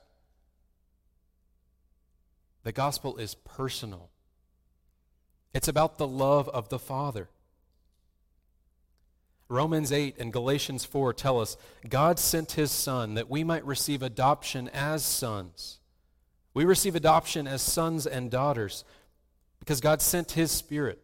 the 2.64 2.72
gospel 2.72 3.18
is 3.18 3.36
personal. 3.36 4.10
It's 5.54 5.68
about 5.68 5.98
the 5.98 6.08
love 6.08 6.50
of 6.50 6.70
the 6.70 6.80
Father. 6.80 7.30
Romans 9.54 9.92
8 9.92 10.18
and 10.18 10.34
Galatians 10.34 10.84
4 10.84 11.14
tell 11.14 11.40
us 11.40 11.58
God 11.88 12.18
sent 12.18 12.54
his 12.54 12.72
Son 12.72 13.14
that 13.14 13.30
we 13.30 13.44
might 13.44 13.66
receive 13.66 14.02
adoption 14.02 14.68
as 14.70 15.06
sons. 15.06 15.80
We 16.56 16.66
receive 16.66 16.96
adoption 16.96 17.48
as 17.48 17.62
sons 17.62 18.08
and 18.08 18.32
daughters 18.32 18.84
because 19.60 19.80
God 19.80 20.02
sent 20.02 20.32
his 20.32 20.52
Spirit, 20.52 21.00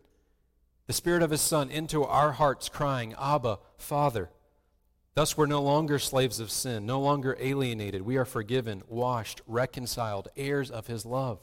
the 0.87 0.93
Spirit 0.93 1.21
of 1.21 1.29
his 1.29 1.41
Son, 1.41 1.69
into 1.69 2.03
our 2.03 2.31
hearts, 2.31 2.69
crying, 2.69 3.13
Abba, 3.19 3.59
Father. 3.77 4.29
Thus, 5.13 5.37
we're 5.37 5.45
no 5.45 5.61
longer 5.61 5.99
slaves 5.99 6.39
of 6.39 6.49
sin, 6.49 6.85
no 6.85 6.99
longer 6.99 7.37
alienated. 7.39 8.01
We 8.01 8.17
are 8.17 8.25
forgiven, 8.25 8.81
washed, 8.87 9.41
reconciled, 9.45 10.27
heirs 10.35 10.71
of 10.71 10.87
his 10.87 11.05
love. 11.05 11.39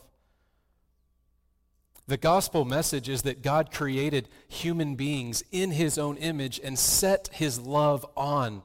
The 2.09 2.17
gospel 2.17 2.65
message 2.65 3.09
is 3.09 3.23
that 3.23 3.43
God 3.43 3.73
created 3.73 4.29
human 4.47 4.95
beings 4.95 5.43
in 5.51 5.73
his 5.73 5.99
own 5.99 6.17
image 6.19 6.61
and 6.63 6.79
set 6.79 7.29
his 7.33 7.59
love 7.59 8.07
on 8.17 8.63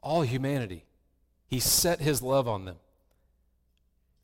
all 0.00 0.22
humanity. 0.22 0.84
He 1.48 1.58
set 1.58 2.00
his 2.00 2.22
love 2.22 2.46
on 2.46 2.64
them. 2.64 2.76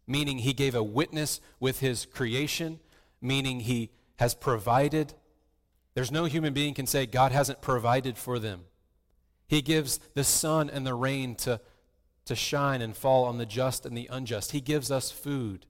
Meaning 0.06 0.38
he 0.38 0.52
gave 0.52 0.74
a 0.74 0.82
witness 0.82 1.40
with 1.58 1.80
his 1.80 2.06
creation, 2.06 2.78
meaning 3.20 3.60
he 3.60 3.90
has 4.16 4.34
provided. 4.34 5.14
There's 5.94 6.12
no 6.12 6.26
human 6.26 6.52
being 6.52 6.74
can 6.74 6.86
say 6.86 7.06
God 7.06 7.32
hasn't 7.32 7.60
provided 7.60 8.16
for 8.16 8.38
them. 8.38 8.62
He 9.48 9.62
gives 9.62 9.98
the 10.14 10.24
sun 10.24 10.70
and 10.70 10.86
the 10.86 10.94
rain 10.94 11.34
to, 11.36 11.60
to 12.26 12.36
shine 12.36 12.82
and 12.82 12.96
fall 12.96 13.24
on 13.24 13.38
the 13.38 13.46
just 13.46 13.84
and 13.84 13.96
the 13.96 14.08
unjust. 14.10 14.52
He 14.52 14.60
gives 14.60 14.90
us 14.92 15.10
food. 15.10 15.66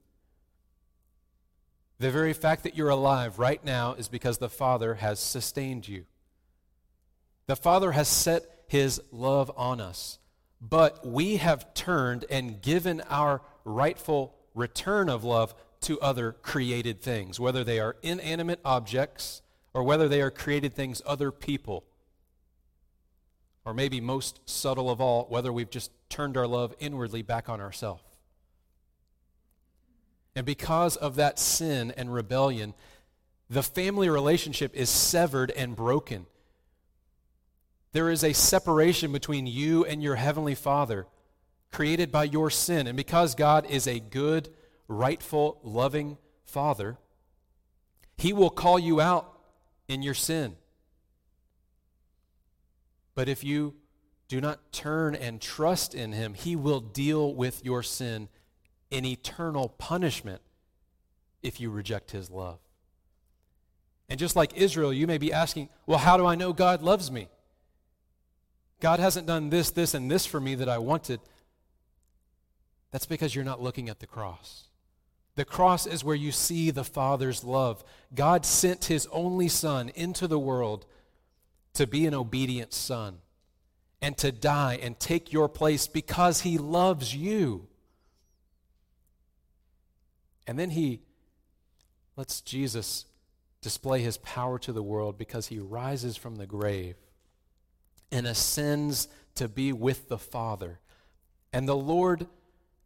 The 2.03 2.11
very 2.11 2.33
fact 2.33 2.63
that 2.63 2.75
you're 2.75 2.89
alive 2.89 3.39
right 3.39 3.63
now 3.63 3.93
is 3.93 4.09
because 4.09 4.37
the 4.37 4.49
Father 4.49 4.95
has 4.95 5.21
sustained 5.21 5.87
you. 5.87 6.03
The 7.45 7.55
Father 7.55 7.93
has 7.93 8.09
set 8.09 8.43
his 8.67 9.01
love 9.13 9.49
on 9.55 9.79
us, 9.79 10.19
but 10.59 11.07
we 11.07 11.37
have 11.37 11.73
turned 11.73 12.25
and 12.29 12.61
given 12.61 13.01
our 13.09 13.39
rightful 13.63 14.35
return 14.53 15.07
of 15.07 15.23
love 15.23 15.55
to 15.79 15.97
other 16.01 16.33
created 16.33 17.01
things, 17.01 17.39
whether 17.39 17.63
they 17.63 17.79
are 17.79 17.95
inanimate 18.03 18.59
objects 18.65 19.41
or 19.73 19.81
whether 19.81 20.09
they 20.09 20.21
are 20.21 20.29
created 20.29 20.73
things, 20.73 21.01
other 21.05 21.31
people. 21.31 21.85
or 23.63 23.73
maybe 23.73 24.01
most 24.01 24.41
subtle 24.43 24.89
of 24.89 24.99
all, 24.99 25.25
whether 25.29 25.53
we've 25.53 25.69
just 25.69 25.89
turned 26.09 26.35
our 26.35 26.47
love 26.47 26.75
inwardly 26.79 27.21
back 27.21 27.47
on 27.47 27.61
ourselves. 27.61 28.03
And 30.35 30.45
because 30.45 30.95
of 30.95 31.15
that 31.15 31.37
sin 31.37 31.93
and 31.95 32.13
rebellion, 32.13 32.73
the 33.49 33.63
family 33.63 34.09
relationship 34.09 34.75
is 34.75 34.89
severed 34.89 35.51
and 35.51 35.75
broken. 35.75 36.25
There 37.91 38.09
is 38.09 38.23
a 38.23 38.33
separation 38.33 39.11
between 39.11 39.45
you 39.45 39.85
and 39.85 40.01
your 40.01 40.15
heavenly 40.15 40.55
Father 40.55 41.05
created 41.71 42.11
by 42.11 42.23
your 42.23 42.49
sin. 42.49 42.87
And 42.87 42.97
because 42.97 43.35
God 43.35 43.65
is 43.69 43.87
a 43.87 43.99
good, 43.99 44.49
rightful, 44.87 45.59
loving 45.63 46.17
Father, 46.45 46.97
He 48.17 48.33
will 48.33 48.49
call 48.49 48.79
you 48.79 48.99
out 48.99 49.31
in 49.87 50.01
your 50.01 50.13
sin. 50.15 50.55
But 53.13 53.29
if 53.29 53.43
you 53.43 53.75
do 54.27 54.41
not 54.41 54.71
turn 54.71 55.13
and 55.13 55.39
trust 55.39 55.93
in 55.93 56.13
Him, 56.13 56.33
He 56.33 56.55
will 56.55 56.79
deal 56.79 57.35
with 57.35 57.63
your 57.63 57.83
sin 57.83 58.29
in 58.93 59.05
eternal 59.05 59.69
punishment 59.69 60.39
if 61.41 61.59
you 61.59 61.71
reject 61.71 62.11
His 62.11 62.29
love. 62.29 62.59
And 64.07 64.19
just 64.19 64.35
like 64.35 64.55
Israel, 64.55 64.93
you 64.93 65.07
may 65.07 65.17
be 65.17 65.33
asking, 65.33 65.69
well, 65.87 65.97
how 65.97 66.15
do 66.15 66.25
I 66.25 66.35
know 66.35 66.53
God 66.53 66.83
loves 66.83 67.11
me? 67.11 67.27
God 68.79 68.99
hasn't 68.99 69.25
done 69.25 69.49
this, 69.49 69.71
this, 69.71 69.95
and 69.95 70.11
this 70.11 70.27
for 70.27 70.39
me 70.39 70.53
that 70.55 70.69
I 70.69 70.77
wanted. 70.77 71.19
That's 72.91 73.07
because 73.07 73.33
you're 73.33 73.43
not 73.43 73.61
looking 73.61 73.89
at 73.89 73.99
the 73.99 74.05
cross. 74.05 74.67
The 75.35 75.45
cross 75.45 75.87
is 75.87 76.03
where 76.03 76.15
you 76.15 76.31
see 76.31 76.69
the 76.69 76.83
Father's 76.83 77.43
love. 77.43 77.83
God 78.13 78.45
sent 78.45 78.85
His 78.85 79.07
only 79.11 79.47
Son 79.47 79.89
into 79.95 80.27
the 80.27 80.37
world 80.37 80.85
to 81.73 81.87
be 81.87 82.05
an 82.05 82.13
obedient 82.13 82.73
Son 82.73 83.17
and 84.03 84.15
to 84.19 84.31
die 84.31 84.77
and 84.83 84.99
take 84.99 85.33
your 85.33 85.49
place 85.49 85.87
because 85.87 86.41
He 86.41 86.59
loves 86.59 87.15
you. 87.15 87.67
And 90.47 90.57
then 90.59 90.71
He 90.71 91.01
lets 92.15 92.41
Jesus 92.41 93.05
display 93.61 94.01
His 94.01 94.17
power 94.17 94.59
to 94.59 94.73
the 94.73 94.83
world 94.83 95.17
because 95.17 95.47
He 95.47 95.59
rises 95.59 96.17
from 96.17 96.35
the 96.35 96.45
grave 96.45 96.95
and 98.11 98.27
ascends 98.27 99.07
to 99.35 99.47
be 99.47 99.73
with 99.73 100.09
the 100.09 100.17
Father. 100.17 100.79
And 101.51 101.67
the 101.67 101.75
Lord 101.75 102.27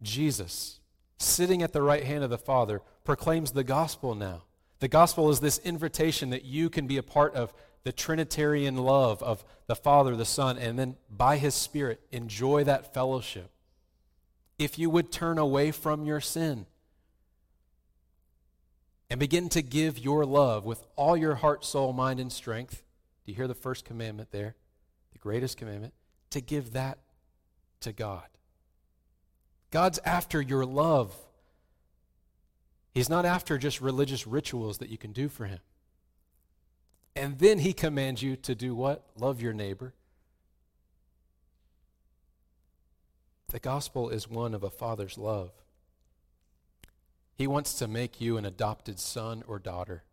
Jesus, 0.02 0.80
sitting 1.18 1.62
at 1.62 1.74
the 1.74 1.82
right 1.82 2.04
hand 2.04 2.24
of 2.24 2.30
the 2.30 2.38
Father, 2.38 2.82
proclaims 3.04 3.52
the 3.52 3.64
gospel 3.64 4.16
now. 4.16 4.44
The 4.80 4.88
gospel 4.88 5.30
is 5.30 5.40
this 5.40 5.58
invitation 5.60 6.30
that 6.30 6.46
you 6.46 6.70
can 6.70 6.88
be 6.88 6.98
a 6.98 7.04
part 7.04 7.34
of 7.34 7.54
the 7.84 7.92
Trinitarian 7.92 8.78
love 8.78 9.24
of 9.24 9.44
the 9.66 9.76
Father, 9.76 10.16
the 10.16 10.26
Son, 10.26 10.58
and 10.58 10.78
then 10.78 10.98
by 11.10 11.38
His 11.38 11.56
Spirit 11.56 12.02
enjoy 12.12 12.64
that 12.66 12.94
fellowship. 12.94 13.50
If 14.60 14.78
you 14.78 14.90
would 14.90 15.12
turn 15.12 15.38
away 15.38 15.72
from 15.72 16.06
your 16.06 16.22
sin 16.22 16.66
and 19.10 19.20
begin 19.20 19.50
to 19.50 19.62
give 19.62 19.98
your 19.98 20.26
love 20.26 20.66
with 20.66 20.86
all 20.96 21.16
your 21.16 21.36
heart, 21.36 21.64
soul, 21.64 21.94
mind, 21.94 22.20
and 22.20 22.32
strength, 22.32 22.84
do 23.26 23.32
you 23.32 23.36
hear 23.36 23.48
the 23.48 23.54
first 23.54 23.86
commandment 23.86 24.32
there? 24.32 24.56
The 25.14 25.20
greatest 25.20 25.58
commandment? 25.58 25.94
To 26.32 26.42
give 26.42 26.74
that 26.74 27.00
to 27.82 27.94
God. 27.94 28.28
God's 29.72 30.00
after 30.06 30.42
your 30.42 30.66
love. 30.66 31.16
He's 32.94 33.10
not 33.10 33.26
after 33.26 33.58
just 33.58 33.82
religious 33.82 34.26
rituals 34.26 34.80
that 34.80 34.90
you 34.90 34.98
can 34.98 35.12
do 35.12 35.30
for 35.30 35.46
Him. 35.46 35.60
And 37.16 37.40
then 37.40 37.60
He 37.60 37.74
commands 37.74 38.22
you 38.22 38.36
to 38.38 38.56
do 38.56 38.76
what? 38.76 39.04
Love 39.18 39.42
your 39.42 39.54
neighbor. 39.54 39.94
The 43.50 43.60
gospel 43.60 44.10
is 44.10 44.30
one 44.30 44.54
of 44.54 44.64
a 44.64 44.70
father's 44.70 45.18
love. 45.18 45.52
He 47.38 47.46
wants 47.46 47.74
to 47.76 47.88
make 47.88 48.20
you 48.20 48.38
an 48.38 48.46
adopted 48.46 49.00
son 49.00 49.44
or 49.48 49.60
daughter. 49.60 50.04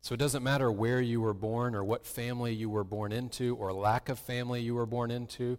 So 0.00 0.14
it 0.14 0.18
doesn't 0.18 0.42
matter 0.42 0.72
where 0.72 1.02
you 1.02 1.20
were 1.20 1.34
born 1.34 1.74
or 1.74 1.84
what 1.84 2.06
family 2.06 2.54
you 2.54 2.70
were 2.70 2.84
born 2.84 3.12
into 3.12 3.54
or 3.56 3.74
lack 3.74 4.08
of 4.08 4.18
family 4.18 4.62
you 4.62 4.74
were 4.74 4.86
born 4.86 5.10
into. 5.10 5.58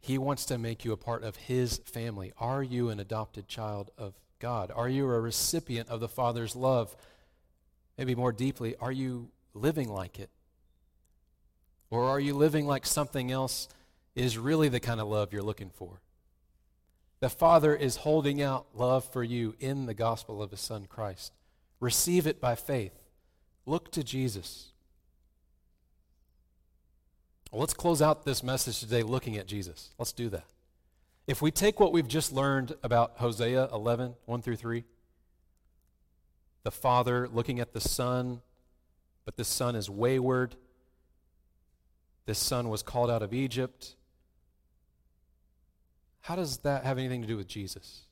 He 0.00 0.18
wants 0.18 0.44
to 0.46 0.58
make 0.58 0.84
you 0.84 0.90
a 0.90 0.96
part 0.96 1.22
of 1.22 1.36
His 1.36 1.78
family. 1.78 2.32
Are 2.40 2.64
you 2.64 2.88
an 2.88 2.98
adopted 2.98 3.46
child 3.46 3.92
of 3.96 4.14
God? 4.40 4.72
Are 4.74 4.88
you 4.88 5.04
a 5.04 5.20
recipient 5.20 5.88
of 5.88 6.00
the 6.00 6.08
Father's 6.08 6.56
love? 6.56 6.96
Maybe 7.96 8.16
more 8.16 8.32
deeply, 8.32 8.74
are 8.80 8.90
you 8.90 9.28
living 9.54 9.88
like 9.88 10.18
it? 10.18 10.30
Or 11.90 12.06
are 12.06 12.18
you 12.18 12.34
living 12.34 12.66
like 12.66 12.86
something 12.86 13.30
else 13.30 13.68
is 14.16 14.36
really 14.36 14.68
the 14.68 14.80
kind 14.80 15.00
of 15.00 15.06
love 15.06 15.32
you're 15.32 15.42
looking 15.42 15.70
for? 15.70 16.00
The 17.22 17.30
Father 17.30 17.72
is 17.72 17.98
holding 17.98 18.42
out 18.42 18.66
love 18.74 19.04
for 19.04 19.22
you 19.22 19.54
in 19.60 19.86
the 19.86 19.94
gospel 19.94 20.42
of 20.42 20.50
His 20.50 20.58
Son 20.58 20.86
Christ. 20.86 21.32
Receive 21.78 22.26
it 22.26 22.40
by 22.40 22.56
faith. 22.56 23.04
Look 23.64 23.92
to 23.92 24.02
Jesus. 24.02 24.72
Well, 27.52 27.60
let's 27.60 27.74
close 27.74 28.02
out 28.02 28.24
this 28.24 28.42
message 28.42 28.80
today 28.80 29.04
looking 29.04 29.36
at 29.36 29.46
Jesus. 29.46 29.90
Let's 30.00 30.10
do 30.10 30.30
that. 30.30 30.46
If 31.28 31.40
we 31.40 31.52
take 31.52 31.78
what 31.78 31.92
we've 31.92 32.08
just 32.08 32.32
learned 32.32 32.74
about 32.82 33.12
Hosea 33.18 33.68
11, 33.72 34.16
1 34.24 34.42
through 34.42 34.56
3, 34.56 34.82
the 36.64 36.72
father 36.72 37.28
looking 37.28 37.60
at 37.60 37.72
the 37.72 37.80
son, 37.80 38.40
but 39.24 39.36
this 39.36 39.46
son 39.46 39.76
is 39.76 39.88
wayward. 39.88 40.56
This 42.26 42.40
son 42.40 42.68
was 42.68 42.82
called 42.82 43.12
out 43.12 43.22
of 43.22 43.32
Egypt. 43.32 43.94
How 46.22 46.36
does 46.36 46.58
that 46.58 46.84
have 46.84 46.98
anything 46.98 47.20
to 47.20 47.28
do 47.28 47.36
with 47.36 47.48
Jesus? 47.48 48.02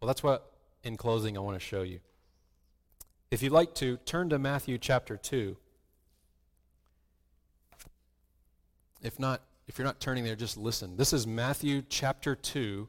Well, 0.00 0.06
that's 0.06 0.22
what, 0.22 0.52
in 0.82 0.96
closing, 0.96 1.36
I 1.36 1.40
want 1.40 1.58
to 1.58 1.64
show 1.64 1.82
you. 1.82 2.00
If 3.30 3.42
you'd 3.42 3.52
like 3.52 3.74
to, 3.76 3.98
turn 3.98 4.28
to 4.30 4.38
Matthew 4.38 4.78
chapter 4.78 5.16
2. 5.16 5.56
If 9.02 9.18
not, 9.18 9.42
if 9.66 9.78
you're 9.78 9.86
not 9.86 10.00
turning 10.00 10.24
there, 10.24 10.36
just 10.36 10.56
listen. 10.56 10.96
This 10.96 11.12
is 11.12 11.26
Matthew 11.26 11.82
chapter 11.88 12.34
2, 12.34 12.88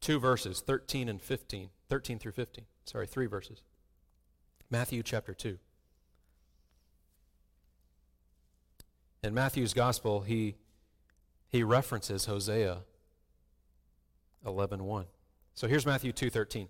two 0.00 0.20
verses, 0.20 0.60
13 0.60 1.08
and 1.08 1.20
15. 1.20 1.70
13 1.90 2.18
through 2.18 2.32
15. 2.32 2.64
Sorry, 2.84 3.06
three 3.06 3.26
verses. 3.26 3.62
Matthew 4.70 5.02
chapter 5.02 5.34
2. 5.34 5.58
In 9.22 9.34
Matthew's 9.34 9.74
gospel, 9.74 10.20
he, 10.20 10.54
he 11.50 11.62
references 11.64 12.26
Hosea 12.26 12.78
11.1. 14.46 15.04
So 15.54 15.66
here's 15.66 15.84
Matthew 15.84 16.12
2.13. 16.12 16.68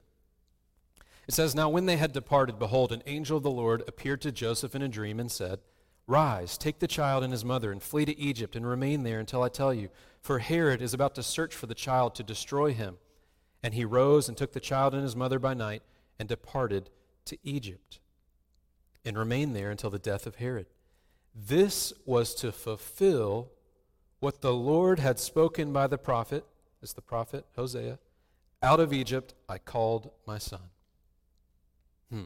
It 1.29 1.35
says, 1.35 1.55
Now 1.55 1.69
when 1.69 1.87
they 1.87 1.99
had 1.99 2.12
departed, 2.12 2.59
behold, 2.59 2.90
an 2.90 3.03
angel 3.07 3.37
of 3.37 3.43
the 3.43 3.51
Lord 3.51 3.85
appeared 3.87 4.21
to 4.23 4.33
Joseph 4.33 4.75
in 4.75 4.83
a 4.83 4.88
dream 4.88 5.21
and 5.21 5.31
said, 5.31 5.61
Rise, 6.07 6.59
take 6.59 6.81
the 6.81 6.88
child 6.88 7.23
and 7.23 7.33
his 7.33 7.45
mother, 7.45 7.71
and 7.71 7.81
flee 7.81 8.05
to 8.05 8.19
Egypt, 8.19 8.57
and 8.57 8.66
remain 8.66 9.05
there 9.05 9.21
until 9.21 9.45
I 9.45 9.49
tell 9.49 9.73
you. 9.73 9.90
For 10.21 10.40
Herod 10.40 10.83
is 10.83 10.93
about 10.93 11.14
to 11.14 11.23
search 11.23 11.55
for 11.55 11.66
the 11.66 11.75
child 11.75 12.16
to 12.16 12.25
destroy 12.25 12.73
him. 12.73 12.97
And 13.62 13.75
he 13.75 13.85
rose 13.85 14.29
and 14.29 14.37
took 14.37 14.53
the 14.53 14.61
child 14.61 14.93
and 14.95 15.05
his 15.05 15.14
mother 15.14 15.38
by 15.38 15.55
night, 15.55 15.83
and 16.19 16.29
departed 16.29 16.90
to 17.27 17.38
Egypt, 17.45 18.01
and 19.05 19.16
remained 19.16 19.55
there 19.55 19.71
until 19.71 19.90
the 19.90 19.99
death 19.99 20.27
of 20.27 20.37
Herod. 20.37 20.66
This 21.33 21.93
was 22.05 22.35
to 22.37 22.51
fulfill 22.51 23.53
what 24.20 24.42
the 24.42 24.52
Lord 24.52 24.98
had 24.98 25.18
spoken 25.18 25.72
by 25.72 25.87
the 25.87 25.98
prophet, 25.98 26.44
is 26.83 26.92
the 26.92 27.02
prophet 27.02 27.46
Hosea, 27.56 27.98
out 28.62 28.80
of 28.80 28.92
Egypt 28.92 29.35
I 29.48 29.59
called 29.59 30.11
my 30.26 30.38
son. 30.38 30.61
Hmm. 32.11 32.24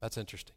That's 0.00 0.16
interesting. 0.16 0.54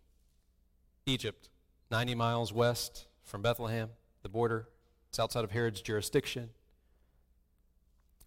Egypt, 1.05 1.49
90 1.91 2.15
miles 2.15 2.53
west 2.53 3.07
from 3.23 3.41
Bethlehem, 3.41 3.89
the 4.21 4.29
border. 4.29 4.67
It's 5.09 5.19
outside 5.19 5.43
of 5.43 5.51
Herod's 5.51 5.81
jurisdiction. 5.81 6.49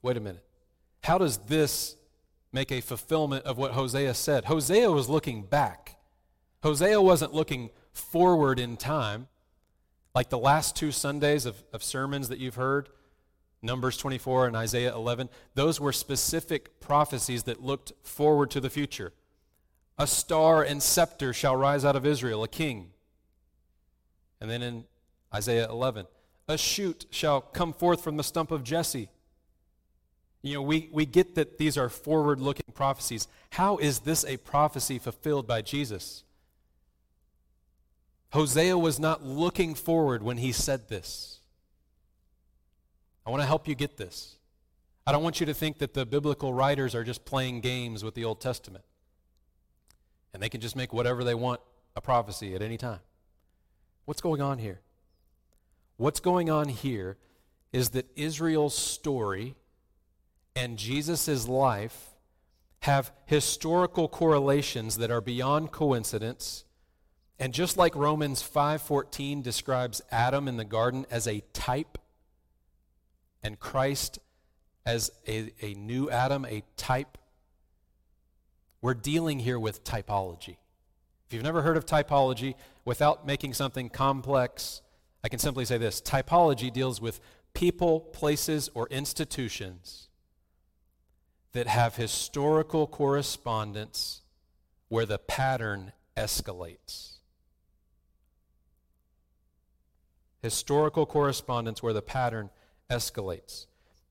Wait 0.03 0.17
a 0.17 0.21
minute. 0.21 0.45
How 1.03 1.19
does 1.19 1.39
this 1.39 1.97
make 2.53 2.71
a 2.71 2.81
fulfillment 2.81 3.45
of 3.45 3.59
what 3.59 3.73
Hosea 3.73 4.15
said? 4.15 4.47
Hosea 4.47 4.91
was 4.91 5.09
looking 5.09 5.43
back. 5.43 5.99
Hosea 6.63 7.01
wasn't 7.01 7.35
looking 7.35 7.71
forward 7.93 8.59
in 8.59 8.77
time. 8.77 9.29
Like 10.17 10.31
the 10.31 10.39
last 10.39 10.75
two 10.75 10.93
Sundays 10.93 11.45
of, 11.45 11.63
of 11.75 11.83
sermons 11.83 12.31
that 12.31 12.39
you've 12.39 12.55
heard, 12.55 12.89
Numbers 13.61 13.99
24 13.99 14.47
and 14.47 14.57
Isaiah 14.57 14.95
11, 14.95 15.29
those 15.55 15.79
were 15.79 15.93
specific 15.93 16.81
prophecies 16.81 17.43
that 17.43 17.63
looked 17.63 17.93
forward 18.03 18.51
to 18.53 18.61
the 18.61 18.71
future. 18.71 19.13
A 19.99 20.07
star 20.07 20.63
and 20.63 20.83
scepter 20.83 21.35
shall 21.35 21.55
rise 21.55 21.85
out 21.85 21.97
of 21.97 22.07
Israel, 22.07 22.43
a 22.43 22.49
king. 22.49 22.93
And 24.41 24.51
then 24.51 24.63
in 24.63 24.85
Isaiah 25.35 25.69
11, 25.69 26.07
a 26.49 26.57
shoot 26.57 27.05
shall 27.11 27.43
come 27.43 27.75
forth 27.75 28.03
from 28.03 28.17
the 28.17 28.25
stump 28.25 28.51
of 28.51 28.65
Jesse. 28.65 29.11
You 30.41 30.55
know, 30.55 30.63
we, 30.63 30.89
we 30.95 31.05
get 31.05 31.35
that 31.35 31.59
these 31.59 31.77
are 31.77 31.91
forward 31.91 32.41
looking 32.41 32.73
prophecies. 32.73 33.29
How 33.51 33.77
is 33.77 33.99
this 33.99 34.25
a 34.25 34.39
prophecy 34.39 34.99
fulfilled 34.99 35.47
by 35.47 35.61
Jesus? 35.61 36.25
Hosea 38.37 38.77
was 38.77 39.01
not 39.01 39.25
looking 39.25 39.75
forward 39.75 40.23
when 40.23 40.37
he 40.37 40.53
said 40.53 40.89
this. 40.89 41.41
I 43.25 43.31
want 43.31 43.41
to 43.41 43.47
help 43.47 43.67
you 43.67 43.75
get 43.75 43.97
this. 43.97 44.37
I 45.07 45.13
don't 45.13 45.23
want 45.23 45.41
you 45.41 45.47
to 45.47 45.55
think 45.55 45.79
that 45.79 45.95
the 45.95 46.05
biblical 46.05 46.53
writers 46.53 46.95
are 46.95 47.03
just 47.03 47.25
playing 47.25 47.63
games 47.63 48.05
with 48.05 48.15
the 48.15 48.27
Old 48.27 48.43
Testament 48.43 48.85
and 50.35 50.43
they 50.43 50.51
can 50.51 50.61
just 50.61 50.77
make 50.77 50.93
whatever 50.93 51.25
they 51.25 51.35
want 51.35 51.63
a 51.97 52.03
prophecy 52.03 52.55
at 52.55 52.61
any 52.61 52.77
time. 52.77 53.01
What's 54.05 54.21
going 54.21 54.43
on 54.43 54.59
here? 54.59 54.83
What's 55.97 56.21
going 56.21 56.51
on 56.51 56.69
here 56.69 57.17
is 57.73 57.89
that 57.91 58.07
Israel's 58.17 58.77
story 58.77 59.55
and 60.55 60.77
Jesus' 60.77 61.49
life 61.49 62.11
have 62.81 63.13
historical 63.25 64.09
correlations 64.09 64.99
that 64.99 65.11
are 65.11 65.23
beyond 65.23 65.73
coincidence. 65.73 66.66
And 67.39 67.53
just 67.53 67.77
like 67.77 67.95
Romans 67.95 68.43
5:14 68.43 69.43
describes 69.43 70.01
Adam 70.11 70.49
in 70.49 70.57
the 70.57 70.65
garden 70.65 71.07
as 71.11 71.27
a 71.27 71.43
type 71.53 71.99
and 73.43 73.59
Christ 73.61 74.19
as 74.87 75.11
a, 75.27 75.53
a 75.61 75.75
new 75.75 76.09
Adam, 76.09 76.45
a 76.45 76.63
type, 76.77 77.19
we're 78.81 78.95
dealing 78.95 79.41
here 79.41 79.59
with 79.59 79.85
typology. 79.85 80.57
If 81.27 81.35
you've 81.35 81.43
never 81.43 81.63
heard 81.63 81.77
of 81.77 81.85
typology, 81.85 82.55
without 82.85 83.27
making 83.27 83.55
something 83.55 83.89
complex, 83.89 84.81
I 85.25 85.29
can 85.29 85.41
simply 85.41 85.65
say 85.65 85.77
this 85.77 86.01
typology 86.01 86.73
deals 86.73 87.01
with 87.01 87.21
people, 87.53 88.01
places, 88.01 88.71
or 88.75 88.87
institutions 88.89 90.09
that 91.53 91.67
have 91.67 91.97
historical 91.97 92.87
correspondence 92.87 94.23
where 94.89 95.07
the 95.07 95.19
pattern 95.19 95.93
escalates. 96.17 97.16
Historical 100.47 101.07
correspondence 101.07 101.83
where 101.83 101.93
the 101.93 102.01
pattern 102.01 102.51
escalates. 102.89 103.67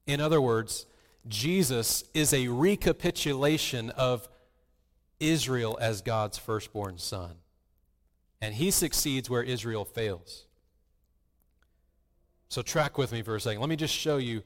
In 0.06 0.20
other 0.20 0.42
words, 0.42 0.86
Jesus 1.30 2.04
is 2.14 2.34
a 2.34 2.50
recapitulation 2.50 3.90
of 3.92 4.28
Israel 5.18 5.78
as 5.80 6.02
God's 6.02 6.38
firstborn 6.38 6.98
son. 6.98 7.36
And 8.42 8.56
he 8.56 8.70
succeeds 8.70 9.30
where 9.30 9.44
Israel 9.44 9.86
fails. 9.86 10.46
So, 12.50 12.62
track 12.62 12.98
with 12.98 13.14
me 13.14 13.22
for 13.22 13.38
a 13.38 13.40
second. 13.40 13.62
Let 13.62 13.70
me 13.70 13.78
just 13.78 13.94
show 13.94 14.18
you 14.18 14.44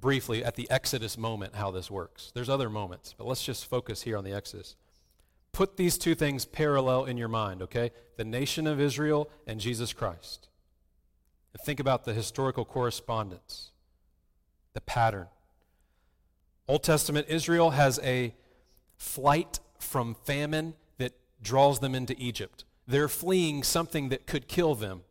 briefly 0.00 0.44
at 0.44 0.54
the 0.54 0.70
Exodus 0.70 1.18
moment 1.18 1.56
how 1.56 1.72
this 1.72 1.90
works. 1.90 2.30
There's 2.32 2.48
other 2.48 2.70
moments, 2.70 3.12
but 3.18 3.26
let's 3.26 3.44
just 3.44 3.66
focus 3.66 4.02
here 4.02 4.16
on 4.16 4.22
the 4.22 4.32
Exodus. 4.32 4.76
Put 5.50 5.76
these 5.76 5.98
two 5.98 6.14
things 6.14 6.44
parallel 6.44 7.06
in 7.06 7.16
your 7.16 7.26
mind, 7.26 7.60
okay? 7.60 7.90
The 8.16 8.24
nation 8.24 8.68
of 8.68 8.80
Israel 8.80 9.28
and 9.48 9.58
Jesus 9.58 9.92
Christ. 9.92 10.48
Think 11.60 11.80
about 11.80 12.04
the 12.04 12.14
historical 12.14 12.64
correspondence, 12.64 13.70
the 14.72 14.80
pattern. 14.80 15.28
Old 16.66 16.82
Testament 16.82 17.26
Israel 17.28 17.70
has 17.70 18.00
a 18.02 18.34
flight 18.96 19.60
from 19.78 20.14
famine 20.14 20.74
that 20.98 21.12
draws 21.42 21.80
them 21.80 21.94
into 21.94 22.16
Egypt. 22.18 22.64
They're 22.86 23.08
fleeing 23.08 23.62
something 23.62 24.08
that 24.08 24.26
could 24.26 24.48
kill 24.48 24.74
them. 24.74 25.02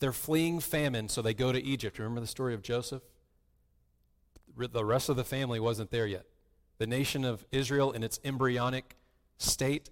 They're 0.00 0.12
fleeing 0.12 0.60
famine, 0.60 1.08
so 1.08 1.22
they 1.22 1.34
go 1.34 1.50
to 1.50 1.62
Egypt. 1.62 1.98
Remember 1.98 2.20
the 2.20 2.26
story 2.26 2.54
of 2.54 2.62
Joseph? 2.62 3.02
The 4.56 4.84
rest 4.84 5.08
of 5.08 5.16
the 5.16 5.24
family 5.24 5.58
wasn't 5.58 5.90
there 5.90 6.06
yet. 6.06 6.26
The 6.78 6.86
nation 6.86 7.24
of 7.24 7.46
Israel, 7.50 7.92
in 7.92 8.02
its 8.02 8.20
embryonic 8.24 8.96
state, 9.38 9.90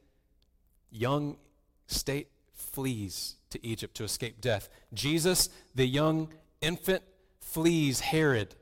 young 0.91 1.39
state, 1.87 2.29
flees 2.63 3.37
to 3.51 3.65
Egypt 3.65 3.95
to 3.97 4.05
escape 4.05 4.41
death. 4.41 4.69
Jesus, 4.95 5.49
the 5.75 5.87
young 5.87 6.29
infant, 6.61 7.03
flees 7.41 8.01
Herod. 8.01 8.55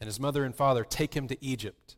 And 0.00 0.06
his 0.06 0.20
mother 0.20 0.44
and 0.44 0.54
father 0.54 0.84
take 0.84 1.14
him 1.14 1.28
to 1.28 1.44
Egypt. 1.44 1.96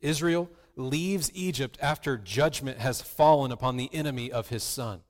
Israel 0.00 0.50
leaves 0.76 1.30
Egypt 1.34 1.78
after 1.80 2.16
judgment 2.16 2.78
has 2.78 3.00
fallen 3.00 3.52
upon 3.52 3.76
the 3.76 3.90
enemy 3.92 4.32
of 4.32 4.48
his 4.48 4.62
son. 4.62 5.00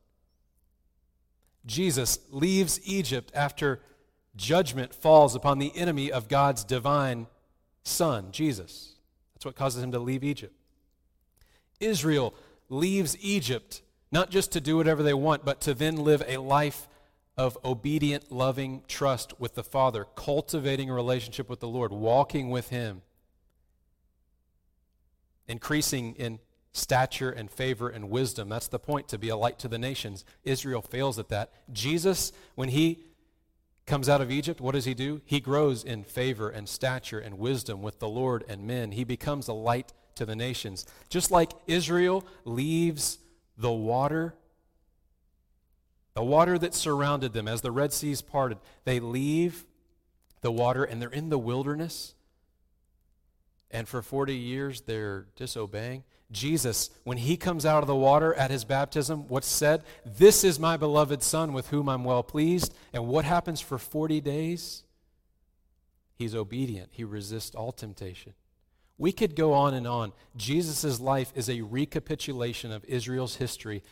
Jesus 1.67 2.19
leaves 2.31 2.81
Egypt 2.85 3.31
after 3.35 3.81
judgment 4.37 4.95
falls 4.95 5.35
upon 5.35 5.59
the 5.59 5.77
enemy 5.77 6.11
of 6.11 6.29
God's 6.29 6.65
divine 6.65 7.27
son, 7.83 8.33
Jesus. 8.33 8.95
That's 9.35 9.45
what 9.45 9.57
causes 9.57 9.83
him 9.83 9.93
to 9.93 9.99
leave 9.99 10.25
Egypt. 10.25 10.55
Israel 11.81 12.35
leaves 12.69 13.17
Egypt 13.21 13.83
not 14.13 14.31
just 14.31 14.53
to 14.53 14.61
do 14.61 14.77
whatever 14.77 15.03
they 15.03 15.15
want, 15.15 15.45
but 15.45 15.61
to 15.63 15.75
then 15.75 15.97
live 15.97 16.23
a 16.27 16.39
life 16.39 16.89
of 17.37 17.57
obedient, 17.65 18.31
loving 18.31 18.83
trust 18.89 19.39
with 19.41 19.55
the 19.55 19.63
Father, 19.63 20.05
cultivating 20.17 20.91
a 20.91 20.95
relationship 20.95 21.49
with 21.49 21.61
the 21.61 21.69
Lord, 21.69 21.93
walking 21.93 22.51
with 22.51 22.71
Him 22.71 23.03
increasing 25.51 26.15
in 26.15 26.39
stature 26.73 27.31
and 27.31 27.51
favor 27.51 27.89
and 27.89 28.09
wisdom. 28.09 28.49
That's 28.49 28.69
the 28.69 28.79
point, 28.79 29.09
to 29.09 29.19
be 29.19 29.29
a 29.29 29.37
light 29.37 29.59
to 29.59 29.69
the 29.69 29.79
nations. 29.79 30.25
Israel 30.45 30.81
fails 30.81 31.19
at 31.19 31.29
that. 31.29 31.53
Jesus, 31.73 32.33
when 32.55 32.69
he 32.69 33.01
comes 33.87 34.09
out 34.09 34.21
of 34.21 34.31
Egypt, 34.31 34.61
what 34.61 34.73
does 34.73 34.85
he 34.85 34.95
do? 34.95 35.21
He 35.25 35.41
grows 35.41 35.83
in 35.83 36.05
favor 36.05 36.49
and 36.49 36.69
stature 36.69 37.19
and 37.19 37.39
wisdom 37.39 37.83
with 37.83 37.99
the 37.99 38.09
Lord 38.09 38.45
and 38.49 38.65
men. 38.65 38.93
He 38.93 39.03
becomes 39.03 39.49
a 39.49 39.53
light 39.53 39.93
to 40.21 40.27
the 40.27 40.37
nations. 40.37 40.85
Just 41.09 41.31
like 41.31 41.53
Israel 41.67 42.27
leaves 42.45 43.19
the 43.57 43.73
water, 43.73 44.35
the 46.13 46.23
water 46.23 46.59
that 46.59 46.75
surrounded 46.75 47.33
them 47.33 47.49
as 47.49 47.63
the 47.63 47.71
Red 47.71 47.91
Seas 47.91 48.21
parted, 48.21 48.59
they 48.85 49.01
leave 49.01 49.65
the 50.43 50.53
water 50.53 50.85
and 50.85 51.01
they're 51.01 51.09
in 51.09 51.31
the 51.31 51.39
wilderness 51.39 52.15
and 53.71 53.89
for 53.89 54.03
40 54.03 54.35
years 54.37 54.83
they're 54.83 55.27
disobeying. 55.37 56.05
Jesus, 56.31 56.91
when 57.05 57.17
he 57.17 57.39
comes 57.39 57.65
out 57.65 57.83
of 57.83 57.87
the 57.87 57.97
water 57.97 58.35
at 58.35 58.51
his 58.51 58.65
baptism, 58.65 59.27
what's 59.29 59.49
said? 59.49 59.83
This 60.05 60.45
is 60.45 60.61
my 60.61 60.77
beloved 60.77 61.23
Son 61.23 61.55
with 61.55 61.69
whom 61.69 61.89
I'm 61.89 62.05
well 62.05 62.23
pleased. 62.23 62.75
And 62.93 63.09
what 63.09 63.25
happens 63.25 63.61
for 63.61 63.79
40 63.79 64.21
days? 64.21 64.85
He's 66.15 66.35
obedient, 66.35 66.91
he 66.93 67.05
resists 67.05 67.55
all 67.55 67.73
temptation. 67.73 68.35
We 69.01 69.13
could 69.13 69.35
go 69.35 69.55
on 69.55 69.73
and 69.73 69.87
on. 69.87 70.13
Jesus' 70.37 71.01
life 71.01 71.33
is 71.35 71.49
a 71.49 71.63
recapitulation 71.63 72.71
of 72.71 72.85
Israel's 72.85 73.37
history 73.37 73.83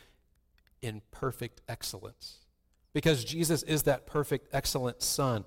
in 0.83 1.01
perfect 1.11 1.63
excellence. 1.67 2.45
Because 2.93 3.25
Jesus 3.25 3.63
is 3.63 3.85
that 3.85 4.05
perfect, 4.07 4.51
excellent 4.53 5.01
Son. 5.01 5.47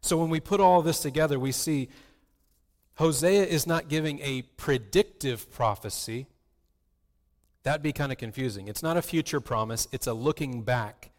So 0.00 0.16
when 0.16 0.30
we 0.30 0.40
put 0.40 0.58
all 0.58 0.80
this 0.80 1.00
together, 1.00 1.38
we 1.38 1.52
see 1.52 1.90
Hosea 2.94 3.44
is 3.44 3.66
not 3.66 3.88
giving 3.88 4.20
a 4.20 4.40
predictive 4.56 5.50
prophecy. 5.50 6.26
That'd 7.62 7.82
be 7.82 7.92
kind 7.92 8.10
of 8.10 8.16
confusing. 8.16 8.68
It's 8.68 8.82
not 8.82 8.96
a 8.96 9.02
future 9.02 9.40
promise, 9.40 9.86
it's 9.92 10.06
a 10.06 10.14
looking 10.14 10.62
back. 10.62 11.10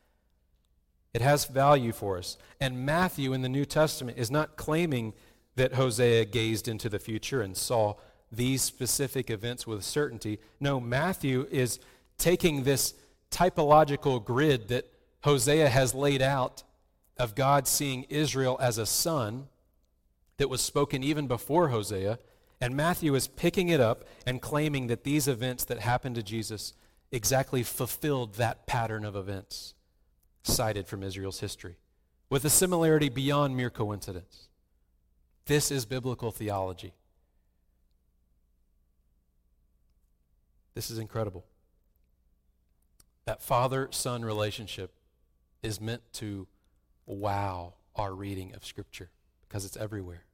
It 1.14 1.22
has 1.22 1.46
value 1.46 1.92
for 1.92 2.18
us. 2.18 2.36
And 2.60 2.84
Matthew 2.84 3.32
in 3.32 3.44
the 3.44 3.48
New 3.48 3.66
Testament 3.66 4.18
is 4.18 4.32
not 4.32 4.56
claiming 4.56 5.14
that 5.56 5.76
Hosea 5.76 6.26
gazed 6.26 6.68
into 6.68 6.90
the 6.90 7.00
future 7.00 7.42
and 7.42 7.56
saw 7.56 7.96
these 8.32 8.62
specific 8.62 9.30
events 9.30 9.66
with 9.66 9.84
certainty. 9.84 10.40
No, 10.60 10.80
Matthew 10.80 11.48
is 11.50 11.80
taking 12.18 12.64
this 12.64 12.94
typological 13.32 14.24
grid 14.24 14.68
that 14.70 14.92
Hosea 15.24 15.70
has 15.70 15.94
laid 15.94 16.22
out 16.22 16.64
of 17.18 17.36
God 17.36 17.68
seeing 17.68 18.04
Israel 18.10 18.58
as 18.62 18.78
a 18.78 18.86
son 18.86 19.48
that 20.38 20.50
was 20.50 20.62
spoken 20.62 21.04
even 21.04 21.28
before 21.28 21.70
Hosea, 21.70 22.20
and 22.60 22.76
Matthew 22.76 23.16
is 23.16 23.28
picking 23.28 23.70
it 23.70 23.80
up 23.80 24.06
and 24.26 24.42
claiming 24.42 24.88
that 24.88 25.04
these 25.04 25.28
events 25.28 25.64
that 25.66 25.80
happened 25.80 26.16
to 26.16 26.24
Jesus 26.24 26.74
exactly 27.12 27.64
fulfilled 27.64 28.36
that 28.36 28.68
pattern 28.68 29.06
of 29.06 29.16
events 29.16 29.74
cited 30.44 30.88
from 30.88 31.04
Israel's 31.04 31.40
history, 31.40 31.78
with 32.30 32.44
a 32.46 32.50
similarity 32.50 33.10
beyond 33.10 33.56
mere 33.56 33.70
coincidence. 33.70 34.50
This 35.46 35.70
is 35.70 35.86
biblical 35.86 36.32
theology. 36.32 36.94
This 40.74 40.90
is 40.90 40.98
incredible. 40.98 41.46
That 43.26 43.42
father 43.42 43.88
son 43.92 44.26
relationship 44.26 44.94
is 45.64 45.80
meant 45.80 46.02
to 46.14 46.48
wow 47.06 47.76
our 47.96 48.14
reading 48.14 48.54
of 48.54 48.66
Scripture 48.66 49.10
because 49.48 49.66
it's 49.66 49.78
everywhere. 49.78 50.26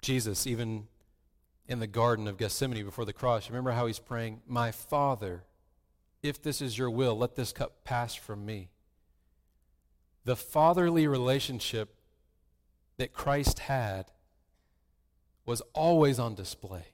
Jesus, 0.00 0.46
even 0.46 0.86
in 1.66 1.80
the 1.80 1.86
Garden 1.86 2.28
of 2.28 2.36
Gethsemane 2.36 2.84
before 2.84 3.04
the 3.04 3.12
cross, 3.12 3.48
remember 3.48 3.72
how 3.72 3.86
he's 3.86 3.98
praying, 3.98 4.42
My 4.46 4.70
Father, 4.70 5.44
if 6.22 6.42
this 6.42 6.60
is 6.60 6.78
your 6.78 6.90
will, 6.90 7.16
let 7.16 7.36
this 7.36 7.52
cup 7.52 7.84
pass 7.84 8.14
from 8.14 8.46
me. 8.46 8.70
The 10.24 10.36
fatherly 10.36 11.06
relationship 11.06 11.94
that 12.96 13.12
Christ 13.12 13.60
had 13.60 14.06
was 15.46 15.62
always 15.72 16.18
on 16.18 16.34
display. 16.34 16.86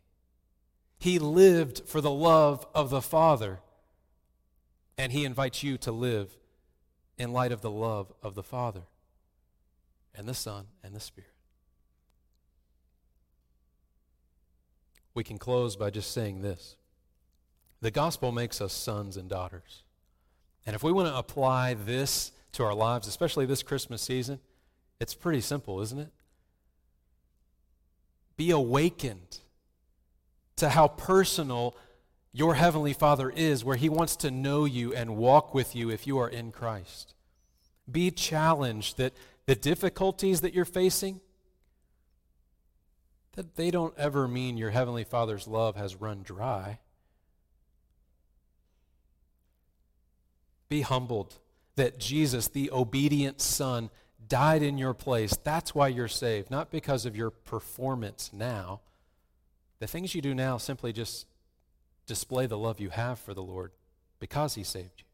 He 0.99 1.19
lived 1.19 1.83
for 1.87 2.01
the 2.01 2.11
love 2.11 2.67
of 2.75 2.91
the 2.91 3.03
Father. 3.03 3.61
And 4.99 5.13
he 5.13 5.25
invites 5.25 5.63
you 5.63 5.79
to 5.79 5.93
live 5.93 6.37
in 7.17 7.33
light 7.33 7.53
of 7.53 7.63
the 7.63 7.71
love 7.71 8.13
of 8.23 8.35
the 8.35 8.43
Father 8.43 8.83
and 10.15 10.29
the 10.29 10.35
Son 10.35 10.67
and 10.83 10.95
the 10.95 11.01
Spirit. 11.01 11.31
We 15.15 15.25
can 15.25 15.39
close 15.39 15.75
by 15.77 15.91
just 15.91 16.13
saying 16.13 16.43
this 16.43 16.77
The 17.81 17.91
gospel 17.91 18.31
makes 18.31 18.61
us 18.61 18.73
sons 18.73 19.17
and 19.17 19.29
daughters. 19.29 19.85
And 20.67 20.77
if 20.77 20.83
we 20.83 20.93
want 20.93 21.09
to 21.09 21.17
apply 21.17 21.75
this 21.75 22.33
to 22.53 22.65
our 22.65 22.75
lives, 22.75 23.09
especially 23.09 23.47
this 23.47 23.63
Christmas 23.63 24.03
season, 24.03 24.39
it's 25.01 25.15
pretty 25.15 25.41
simple, 25.41 25.81
isn't 25.81 25.99
it? 25.99 26.11
Be 28.37 28.51
awakened 28.51 29.41
to 30.57 30.69
how 30.69 30.89
personal 30.89 31.77
your 32.33 32.55
Heavenly 32.55 32.93
Father 32.93 33.31
is, 33.31 33.65
where 33.65 33.77
He 33.77 33.89
wants 33.89 34.15
to 34.17 34.31
know 34.31 34.65
you 34.65 34.95
and 34.95 35.17
walk 35.17 35.55
with 35.55 35.75
you 35.75 35.91
if 35.91 36.07
you 36.07 36.19
are 36.19 36.29
in 36.29 36.53
Christ. 36.53 37.15
Be 37.91 38.11
challenged 38.11 38.99
that 38.99 39.15
the 39.47 39.57
difficulties 39.57 40.43
that 40.43 40.55
you're 40.55 40.65
facing, 40.65 41.21
that 43.33 43.57
they 43.57 43.71
don't 43.71 43.95
ever 43.97 44.29
mean 44.29 44.57
your 44.57 44.71
Heavenly 44.71 45.05
Father's 45.05 45.49
love 45.49 45.77
has 45.77 45.97
run 45.97 46.23
dry. 46.23 46.79
Be 50.69 50.83
humbled 50.83 51.39
that 51.75 51.99
Jesus, 51.99 52.49
the 52.49 52.71
obedient 52.71 53.41
Son, 53.41 53.91
died 54.31 54.63
in 54.63 54.79
your 54.79 54.95
place. 54.95 55.37
That's 55.45 55.75
why 55.75 55.89
you're 55.89 56.09
saved, 56.09 56.51
not 56.51 56.71
because 56.71 57.05
of 57.05 57.15
your 57.15 57.31
performance 57.31 58.31
now. 58.33 58.81
The 59.81 59.87
things 59.87 60.15
you 60.15 60.23
do 60.23 60.35
now 60.35 60.57
simply 60.57 60.95
just 60.95 61.27
display 62.07 62.47
the 62.47 62.57
love 62.57 62.81
you 62.81 62.89
have 62.91 63.19
for 63.19 63.35
the 63.35 63.43
Lord 63.43 63.73
because 64.19 64.55
He 64.55 64.63
saved 64.63 65.01
you. 65.01 65.05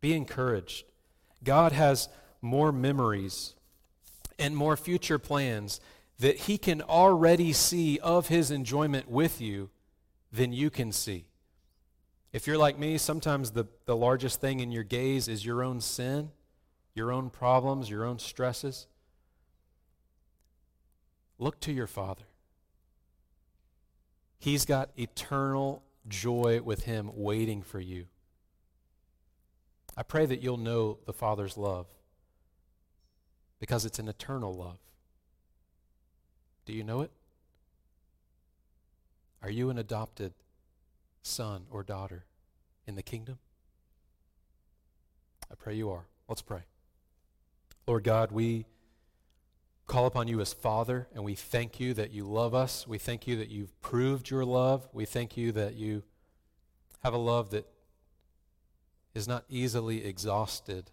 Be 0.00 0.14
encouraged. 0.14 0.86
God 1.44 1.72
has 1.72 2.08
more 2.40 2.72
memories 2.72 3.54
and 4.38 4.56
more 4.56 4.76
future 4.76 5.18
plans 5.18 5.80
that 6.18 6.36
He 6.36 6.58
can 6.58 6.80
already 6.82 7.52
see 7.52 7.98
of 7.98 8.28
His 8.28 8.50
enjoyment 8.50 9.10
with 9.10 9.40
you 9.40 9.68
than 10.32 10.52
you 10.52 10.70
can 10.70 10.90
see. 10.90 11.26
If 12.32 12.46
you're 12.46 12.58
like 12.58 12.78
me, 12.78 12.98
sometimes 12.98 13.50
the, 13.50 13.66
the 13.84 13.96
largest 13.96 14.40
thing 14.40 14.60
in 14.60 14.70
your 14.70 14.84
gaze 14.84 15.28
is 15.28 15.44
your 15.44 15.62
own 15.62 15.80
sin, 15.80 16.30
your 16.96 17.12
own 17.12 17.28
problems, 17.30 17.90
your 17.90 18.04
own 18.04 18.18
stresses. 18.18 18.86
Look 21.38 21.60
to 21.60 21.72
your 21.72 21.86
Father. 21.86 22.24
He's 24.38 24.64
got 24.64 24.90
eternal 24.96 25.82
joy 26.08 26.62
with 26.62 26.84
Him 26.84 27.10
waiting 27.14 27.62
for 27.62 27.78
you. 27.78 28.06
I 29.96 30.02
pray 30.02 30.24
that 30.26 30.42
you'll 30.42 30.56
know 30.56 30.98
the 31.06 31.12
Father's 31.12 31.56
love 31.56 31.86
because 33.60 33.84
it's 33.84 33.98
an 33.98 34.08
eternal 34.08 34.54
love. 34.54 34.78
Do 36.64 36.72
you 36.72 36.82
know 36.82 37.02
it? 37.02 37.10
Are 39.42 39.50
you 39.50 39.70
an 39.70 39.78
adopted 39.78 40.32
son 41.22 41.66
or 41.70 41.82
daughter 41.82 42.24
in 42.86 42.94
the 42.94 43.02
kingdom? 43.02 43.38
I 45.50 45.54
pray 45.54 45.74
you 45.74 45.90
are. 45.90 46.06
Let's 46.28 46.42
pray. 46.42 46.62
Lord 47.86 48.02
God, 48.02 48.32
we 48.32 48.66
call 49.86 50.06
upon 50.06 50.26
you 50.26 50.40
as 50.40 50.52
Father, 50.52 51.06
and 51.14 51.22
we 51.24 51.36
thank 51.36 51.78
you 51.78 51.94
that 51.94 52.10
you 52.10 52.24
love 52.24 52.52
us. 52.52 52.84
We 52.86 52.98
thank 52.98 53.28
you 53.28 53.36
that 53.36 53.48
you've 53.48 53.80
proved 53.80 54.28
your 54.28 54.44
love. 54.44 54.88
We 54.92 55.04
thank 55.04 55.36
you 55.36 55.52
that 55.52 55.74
you 55.74 56.02
have 57.04 57.14
a 57.14 57.18
love 57.18 57.50
that 57.50 57.68
is 59.14 59.28
not 59.28 59.44
easily 59.48 60.04
exhausted 60.04 60.90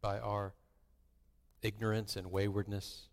by 0.00 0.18
our 0.18 0.54
ignorance 1.60 2.16
and 2.16 2.32
waywardness. 2.32 3.08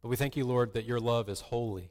But 0.00 0.08
we 0.08 0.16
thank 0.16 0.34
you, 0.34 0.46
Lord, 0.46 0.72
that 0.72 0.86
your 0.86 0.98
love 0.98 1.28
is 1.28 1.42
holy. 1.42 1.90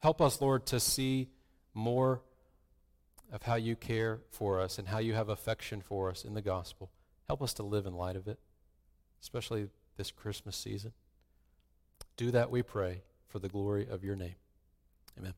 Help 0.00 0.20
us, 0.20 0.40
Lord, 0.40 0.66
to 0.66 0.80
see 0.80 1.30
more 1.74 2.22
of 3.30 3.44
how 3.44 3.54
you 3.54 3.76
care 3.76 4.18
for 4.30 4.60
us 4.60 4.78
and 4.78 4.88
how 4.88 4.98
you 4.98 5.14
have 5.14 5.28
affection 5.28 5.80
for 5.80 6.10
us 6.10 6.24
in 6.24 6.34
the 6.34 6.42
gospel. 6.42 6.90
Help 7.28 7.42
us 7.42 7.54
to 7.54 7.62
live 7.62 7.86
in 7.86 7.94
light 7.94 8.16
of 8.16 8.28
it 8.28 8.38
especially 9.22 9.68
this 9.96 10.10
Christmas 10.10 10.56
season. 10.56 10.92
Do 12.16 12.30
that, 12.32 12.50
we 12.50 12.62
pray, 12.62 13.02
for 13.28 13.38
the 13.38 13.48
glory 13.48 13.86
of 13.88 14.04
your 14.04 14.16
name. 14.16 14.34
Amen. 15.18 15.34